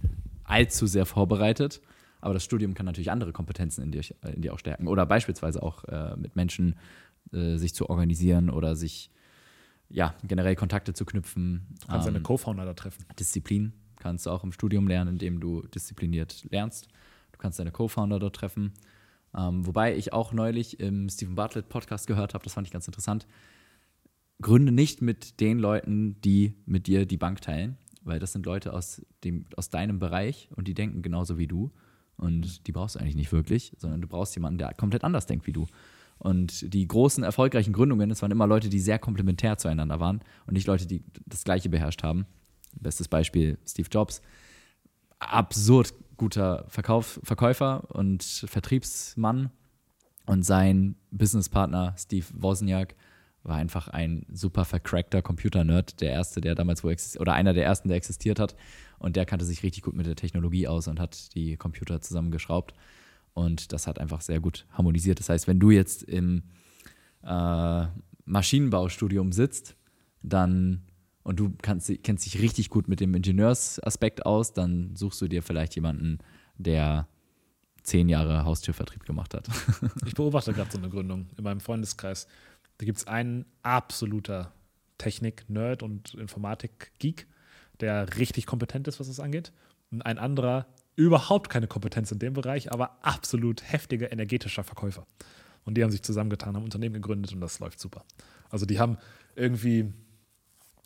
allzu 0.44 0.87
sehr 0.87 1.07
vorbereitet. 1.07 1.81
Aber 2.20 2.35
das 2.35 2.44
Studium 2.44 2.75
kann 2.75 2.87
natürlich 2.87 3.11
andere 3.11 3.33
Kompetenzen 3.33 3.83
in 3.83 3.90
dir, 3.90 4.03
in 4.35 4.42
dir 4.42 4.55
auch 4.55 4.59
stärken. 4.61 4.87
Oder 4.87 5.05
beispielsweise 5.07 5.62
auch 5.62 5.85
äh, 5.85 6.16
mit 6.16 6.37
Menschen 6.37 6.77
äh, 7.33 7.57
sich 7.57 7.75
zu 7.75 7.90
organisieren 7.90 8.48
oder 8.51 8.77
sich 8.77 9.11
ja, 9.88 10.14
generell 10.22 10.55
Kontakte 10.55 10.94
zu 10.94 11.05
knüpfen. 11.05 11.66
Du 11.81 11.88
kannst 11.88 12.07
Ähm, 12.07 12.14
deine 12.14 12.22
Co-Founder 12.22 12.64
da 12.64 12.75
treffen. 12.75 13.05
Disziplin 13.18 13.72
kannst 13.96 14.27
du 14.27 14.31
auch 14.31 14.44
im 14.44 14.53
Studium 14.53 14.87
lernen, 14.88 15.11
indem 15.11 15.40
du 15.40 15.62
diszipliniert 15.62 16.46
lernst. 16.51 16.88
Du 17.33 17.38
kannst 17.38 17.59
deine 17.59 17.72
Co-Founder 17.72 18.18
dort 18.18 18.37
treffen. 18.37 18.72
Ähm, 19.37 19.66
wobei 19.66 19.96
ich 19.96 20.12
auch 20.12 20.33
neulich 20.33 20.79
im 20.81 21.09
Stephen 21.09 21.35
Bartlett 21.35 21.68
Podcast 21.68 22.07
gehört 22.07 22.35
habe, 22.35 22.44
das 22.44 22.53
fand 22.53 22.66
ich 22.66 22.72
ganz 22.72 22.87
interessant. 22.87 23.27
Gründe 24.42 24.72
nicht 24.72 25.02
mit 25.02 25.40
den 25.40 25.59
Leuten, 25.59 26.20
die 26.20 26.55
mit 26.66 26.87
dir 26.87 27.07
die 27.07 27.16
Bank 27.16 27.40
teilen, 27.40 27.76
weil 28.02 28.18
das 28.18 28.33
sind 28.33 28.44
Leute 28.46 28.72
aus, 28.72 29.02
dem, 29.24 29.46
aus 29.57 29.70
deinem 29.70 29.98
Bereich 29.98 30.48
und 30.57 30.68
die 30.68 30.74
denken 30.74 31.02
genauso 31.02 31.38
wie 31.38 31.46
du. 31.46 31.70
Und 32.16 32.66
die 32.66 32.72
brauchst 32.72 32.94
du 32.94 33.00
eigentlich 33.00 33.16
nicht 33.16 33.33
wirklich, 33.33 33.72
sondern 33.78 34.00
du 34.00 34.09
brauchst 34.09 34.35
jemanden, 34.37 34.59
der 34.59 34.74
komplett 34.74 35.05
anders 35.05 35.26
denkt 35.26 35.46
wie 35.46 35.52
du. 35.52 35.66
Und 36.18 36.72
die 36.72 36.87
großen, 36.87 37.24
erfolgreichen 37.24 37.72
Gründungen, 37.72 38.09
das 38.09 38.22
waren 38.22 38.31
immer 38.31 38.46
Leute, 38.46 38.68
die 38.68 38.78
sehr 38.78 38.98
komplementär 38.98 39.59
zueinander 39.59 39.98
waren 39.98 40.20
und 40.46 40.55
nicht 40.55 40.68
Leute, 40.68 40.87
die 40.87 41.02
das 41.26 41.42
Gleiche 41.42 41.68
beherrscht 41.68 42.02
haben. 42.02 42.26
Bestes 42.81 43.09
Beispiel 43.09 43.59
Steve 43.66 43.88
Jobs. 43.90 44.22
Absurd 45.18 45.94
guter 46.16 46.64
Verkauf, 46.68 47.18
Verkäufer 47.24 47.90
und 47.94 48.22
Vertriebsmann. 48.22 49.50
Und 50.24 50.44
sein 50.44 50.94
Businesspartner 51.11 51.96
Steve 51.98 52.26
Wozniak 52.35 52.94
war 53.42 53.57
einfach 53.57 53.88
ein 53.88 54.24
super 54.33 54.64
vercrackter 54.64 55.22
Computer-Nerd, 55.22 56.00
der 56.00 56.11
erste, 56.12 56.40
der 56.40 56.55
damals 56.55 56.85
wo 56.85 56.90
existiert, 56.90 57.20
oder 57.20 57.35
einer 57.35 57.52
der 57.52 57.64
ersten, 57.64 57.88
der 57.88 57.96
existiert 57.96 58.38
hat. 58.38 58.57
Und 58.98 59.16
der 59.16 59.26
kannte 59.26 59.44
sich 59.44 59.62
richtig 59.62 59.83
gut 59.83 59.94
mit 59.94 60.07
der 60.07 60.14
Technologie 60.14 60.68
aus 60.68 60.87
und 60.87 61.00
hat 61.00 61.35
die 61.35 61.57
Computer 61.57 62.00
zusammengeschraubt. 62.00 62.74
Und 63.35 63.72
das 63.72 63.87
hat 63.87 63.98
einfach 63.98 64.20
sehr 64.20 64.40
gut 64.40 64.66
harmonisiert. 64.70 65.18
Das 65.18 65.28
heißt, 65.28 65.48
wenn 65.48 65.59
du 65.59 65.70
jetzt 65.70 66.05
im 66.05 66.44
äh, 67.24 67.87
Maschinenbaustudium 68.24 69.33
sitzt, 69.33 69.76
dann 70.22 70.83
und 71.24 71.38
du 71.38 71.52
kannst, 71.62 71.90
kennst 72.02 72.26
dich 72.26 72.40
richtig 72.40 72.68
gut 72.68 72.88
mit 72.88 73.00
dem 73.00 73.14
Ingenieursaspekt 73.14 74.26
aus, 74.26 74.52
dann 74.52 74.96
suchst 74.96 75.20
du 75.20 75.28
dir 75.28 75.42
vielleicht 75.42 75.74
jemanden, 75.76 76.18
der 76.59 77.07
zehn 77.83 78.09
Jahre 78.09 78.44
Haustürvertrieb 78.44 79.05
gemacht 79.05 79.35
hat. 79.35 79.48
Ich 80.07 80.14
beobachte 80.14 80.52
gerade 80.52 80.70
so 80.70 80.78
eine 80.78 80.88
Gründung 80.88 81.28
in 81.37 81.44
meinem 81.44 81.61
Freundeskreis. 81.61 82.26
Da 82.83 82.87
gibt 82.87 82.99
es 82.99 83.07
einen 83.07 83.47
absoluter 83.62 84.53
Technik-Nerd 84.99 85.85
und 85.85 86.14
Informatik-Geek, 86.14 87.29
der 87.79 88.16
richtig 88.16 88.45
kompetent 88.45 88.88
ist, 88.88 88.99
was 88.99 89.07
das 89.07 89.21
angeht. 89.21 89.53
Und 89.92 90.03
ein 90.03 90.18
anderer 90.18 90.66
überhaupt 90.97 91.49
keine 91.49 91.68
Kompetenz 91.68 92.11
in 92.11 92.18
dem 92.18 92.33
Bereich, 92.33 92.73
aber 92.73 92.99
absolut 93.07 93.62
heftiger 93.62 94.11
energetischer 94.11 94.64
Verkäufer. 94.64 95.07
Und 95.64 95.77
die 95.77 95.85
haben 95.85 95.92
sich 95.92 96.03
zusammengetan, 96.03 96.57
haben 96.57 96.64
Unternehmen 96.64 96.97
gegründet 96.97 97.33
und 97.33 97.40
das 97.40 97.61
läuft 97.61 97.79
super. 97.79 98.05
Also 98.51 98.66
die 98.66 98.81
haben 98.81 98.99
irgendwie 99.37 99.92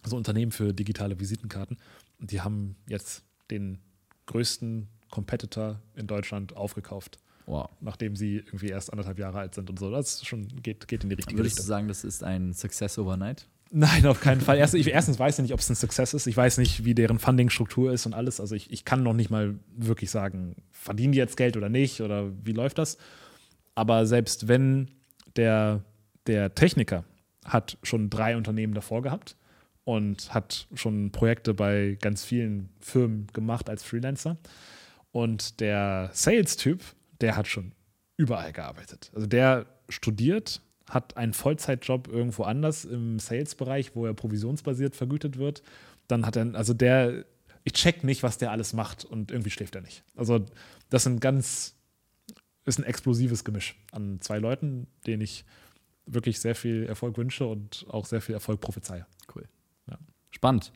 so 0.05 0.19
Unternehmen 0.19 0.53
für 0.53 0.75
digitale 0.75 1.19
Visitenkarten 1.19 1.79
und 2.21 2.31
die 2.31 2.43
haben 2.43 2.77
jetzt 2.91 3.25
den 3.51 3.79
größten 4.27 4.87
Competitor 5.11 5.81
in 5.95 6.07
Deutschland 6.07 6.55
aufgekauft 6.59 7.19
Wow. 7.47 7.71
nachdem 7.81 8.17
sie 8.17 8.39
irgendwie 8.39 8.69
erst 8.69 8.93
anderthalb 8.93 9.19
Jahre 9.19 9.39
alt 9.39 9.55
sind 9.55 9.71
und 9.71 9.79
so. 9.79 9.91
Das 9.91 10.25
schon 10.25 10.49
geht, 10.63 10.89
geht 10.89 11.05
in 11.05 11.11
die 11.11 11.15
richtige 11.15 11.39
Würdest 11.39 11.57
du 11.59 11.61
Richtung. 11.63 11.69
sagen, 11.69 11.89
das 11.89 12.03
ist 12.05 12.25
ein 12.25 12.53
Success 12.53 12.99
overnight? 12.99 13.47
Nein, 13.71 14.07
auf 14.07 14.21
keinen 14.21 14.41
Fall. 14.41 14.59
Erst, 14.59 14.75
ich, 14.75 14.89
erstens 14.89 15.19
weiß 15.19 15.39
ich 15.39 15.43
nicht, 15.43 15.53
ob 15.53 15.61
es 15.61 15.69
ein 15.69 15.75
Success 15.75 16.15
ist. 16.15 16.27
Ich 16.27 16.37
weiß 16.37 16.59
nicht, 16.59 16.85
wie 16.85 16.95
deren 16.95 17.19
Funding-Struktur 17.19 17.93
ist 17.93 18.07
und 18.07 18.15
alles. 18.15 18.41
Also 18.41 18.55
ich, 18.55 18.71
ich 18.71 18.85
kann 18.85 19.03
noch 19.03 19.13
nicht 19.13 19.31
mal 19.31 19.59
wirklich 19.77 20.11
sagen, 20.11 20.57
verdienen 20.71 21.13
die 21.13 21.19
jetzt 21.19 21.37
Geld 21.37 21.57
oder 21.57 21.69
nicht 21.69 22.01
oder 22.01 22.31
wie 22.45 22.53
läuft 22.53 22.79
das. 22.79 22.97
Aber 23.75 24.07
selbst 24.07 24.49
wenn 24.49 24.91
der, 25.37 25.83
der 26.27 26.55
Techniker 26.55 27.05
hat 27.45 27.77
schon 27.83 28.09
drei 28.11 28.37
Unternehmen 28.37 28.75
davor 28.75 29.03
gehabt 29.03 29.37
und 29.85 30.33
hat 30.35 30.67
schon 30.75 31.11
Projekte 31.13 31.55
bei 31.55 31.97
ganz 32.01 32.25
vielen 32.25 32.71
Firmen 32.81 33.27
gemacht 33.33 33.69
als 33.69 33.83
Freelancer. 33.85 34.37
Und 35.13 35.61
der 35.61 36.11
Sales-Typ, 36.13 36.83
der 37.20 37.37
hat 37.37 37.46
schon 37.48 37.72
überall 38.16 38.52
gearbeitet. 38.52 39.11
Also 39.14 39.26
der 39.26 39.66
studiert, 39.88 40.61
hat 40.88 41.16
einen 41.16 41.33
Vollzeitjob 41.33 42.09
irgendwo 42.09 42.44
anders 42.44 42.85
im 42.85 43.18
Sales-Bereich, 43.18 43.94
wo 43.94 44.07
er 44.07 44.14
provisionsbasiert 44.14 44.94
vergütet 44.94 45.37
wird. 45.38 45.62
Dann 46.09 46.24
hat 46.24 46.37
er, 46.37 46.55
also 46.55 46.74
der, 46.74 47.24
ich 47.64 47.72
check 47.72 48.05
nicht, 48.05 48.22
was 48.22 48.38
der 48.38 48.52
alles 48.52 48.72
macht 48.72 49.05
und 49.05 49.31
irgendwie 49.31 49.50
schläft 49.50 49.74
er 49.74 49.83
nicht. 49.83 50.05
Also 50.14 50.46
das 50.88 51.02
sind 51.02 51.20
ganz, 51.20 51.74
ist 52.64 52.79
ein 52.79 52.85
explosives 52.85 53.44
Gemisch 53.44 53.76
an 53.90 54.20
zwei 54.20 54.38
Leuten, 54.38 54.87
denen 55.07 55.22
ich 55.22 55.44
wirklich 56.07 56.38
sehr 56.40 56.55
viel 56.55 56.85
Erfolg 56.85 57.18
wünsche 57.18 57.46
und 57.46 57.85
auch 57.88 58.07
sehr 58.07 58.20
viel 58.20 58.35
Erfolg 58.35 58.61
prophezeie. 58.61 59.07
Cool. 59.35 59.48
Ja. 59.90 59.98
Spannend. 60.31 60.72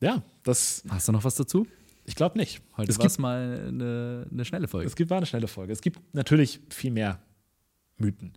Ja, 0.00 0.22
das, 0.44 0.82
Hast 0.88 1.08
du 1.08 1.12
noch 1.12 1.24
was 1.24 1.34
dazu? 1.34 1.66
Ich 2.10 2.16
glaube 2.16 2.36
nicht. 2.36 2.60
Heute 2.76 2.90
es 2.90 2.98
war 2.98 3.04
gibt, 3.04 3.12
es 3.12 3.18
mal 3.18 3.64
eine, 3.68 4.26
eine 4.30 4.44
schnelle 4.44 4.66
Folge. 4.68 4.86
es 4.88 4.96
gibt, 4.96 5.10
war 5.10 5.18
eine 5.18 5.26
schnelle 5.26 5.46
Folge. 5.48 5.72
Es 5.72 5.80
gibt 5.80 6.00
natürlich 6.12 6.60
viel 6.68 6.90
mehr 6.90 7.20
Mythen. 7.96 8.32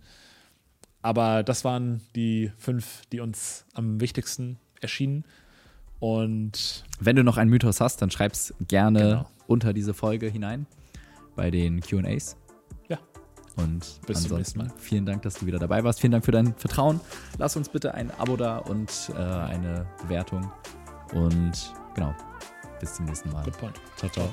Aber 1.02 1.42
das 1.42 1.64
waren 1.64 2.00
die 2.14 2.50
fünf, 2.56 3.02
die 3.12 3.20
uns 3.20 3.66
am 3.74 4.00
wichtigsten 4.00 4.58
erschienen. 4.80 5.24
Und 5.98 6.84
Wenn 7.00 7.16
du 7.16 7.24
noch 7.24 7.36
einen 7.36 7.50
Mythos 7.50 7.80
hast, 7.80 8.00
dann 8.00 8.10
schreib's 8.10 8.54
gerne 8.68 9.00
Genau. 9.00 9.30
unter 9.46 9.72
diese 9.72 9.92
Folge 9.92 10.28
hinein 10.28 10.66
bei 11.36 11.50
den 11.50 11.80
QAs. 11.80 12.36
ja, 12.88 12.98
Und 13.56 13.80
Bis 14.06 14.22
zum 14.22 14.36
ansonsten 14.36 14.36
nächsten 14.36 14.58
Mal. 14.60 14.72
vielen 14.78 15.04
Dank, 15.06 15.22
dass 15.22 15.34
du 15.34 15.46
wieder 15.46 15.58
dabei 15.58 15.82
warst. 15.84 16.00
Vielen 16.00 16.12
Dank 16.12 16.24
für 16.24 16.32
dein 16.32 16.54
Vertrauen. 16.54 17.00
Lass 17.38 17.56
uns 17.56 17.68
bitte 17.68 17.92
ein 17.94 18.10
Abo 18.12 18.36
da 18.36 18.58
und 18.58 19.10
äh, 19.14 19.20
eine 19.20 19.86
Bewertung. 20.02 20.50
Und 21.12 21.72
genau, 21.94 22.14
bis 22.80 22.94
zum 22.94 23.06
nächsten 23.06 23.30
Mal. 23.30 23.44
good 23.44 23.58
point. 23.58 23.80
Ciao, 23.96 24.10
ciao. 24.10 24.28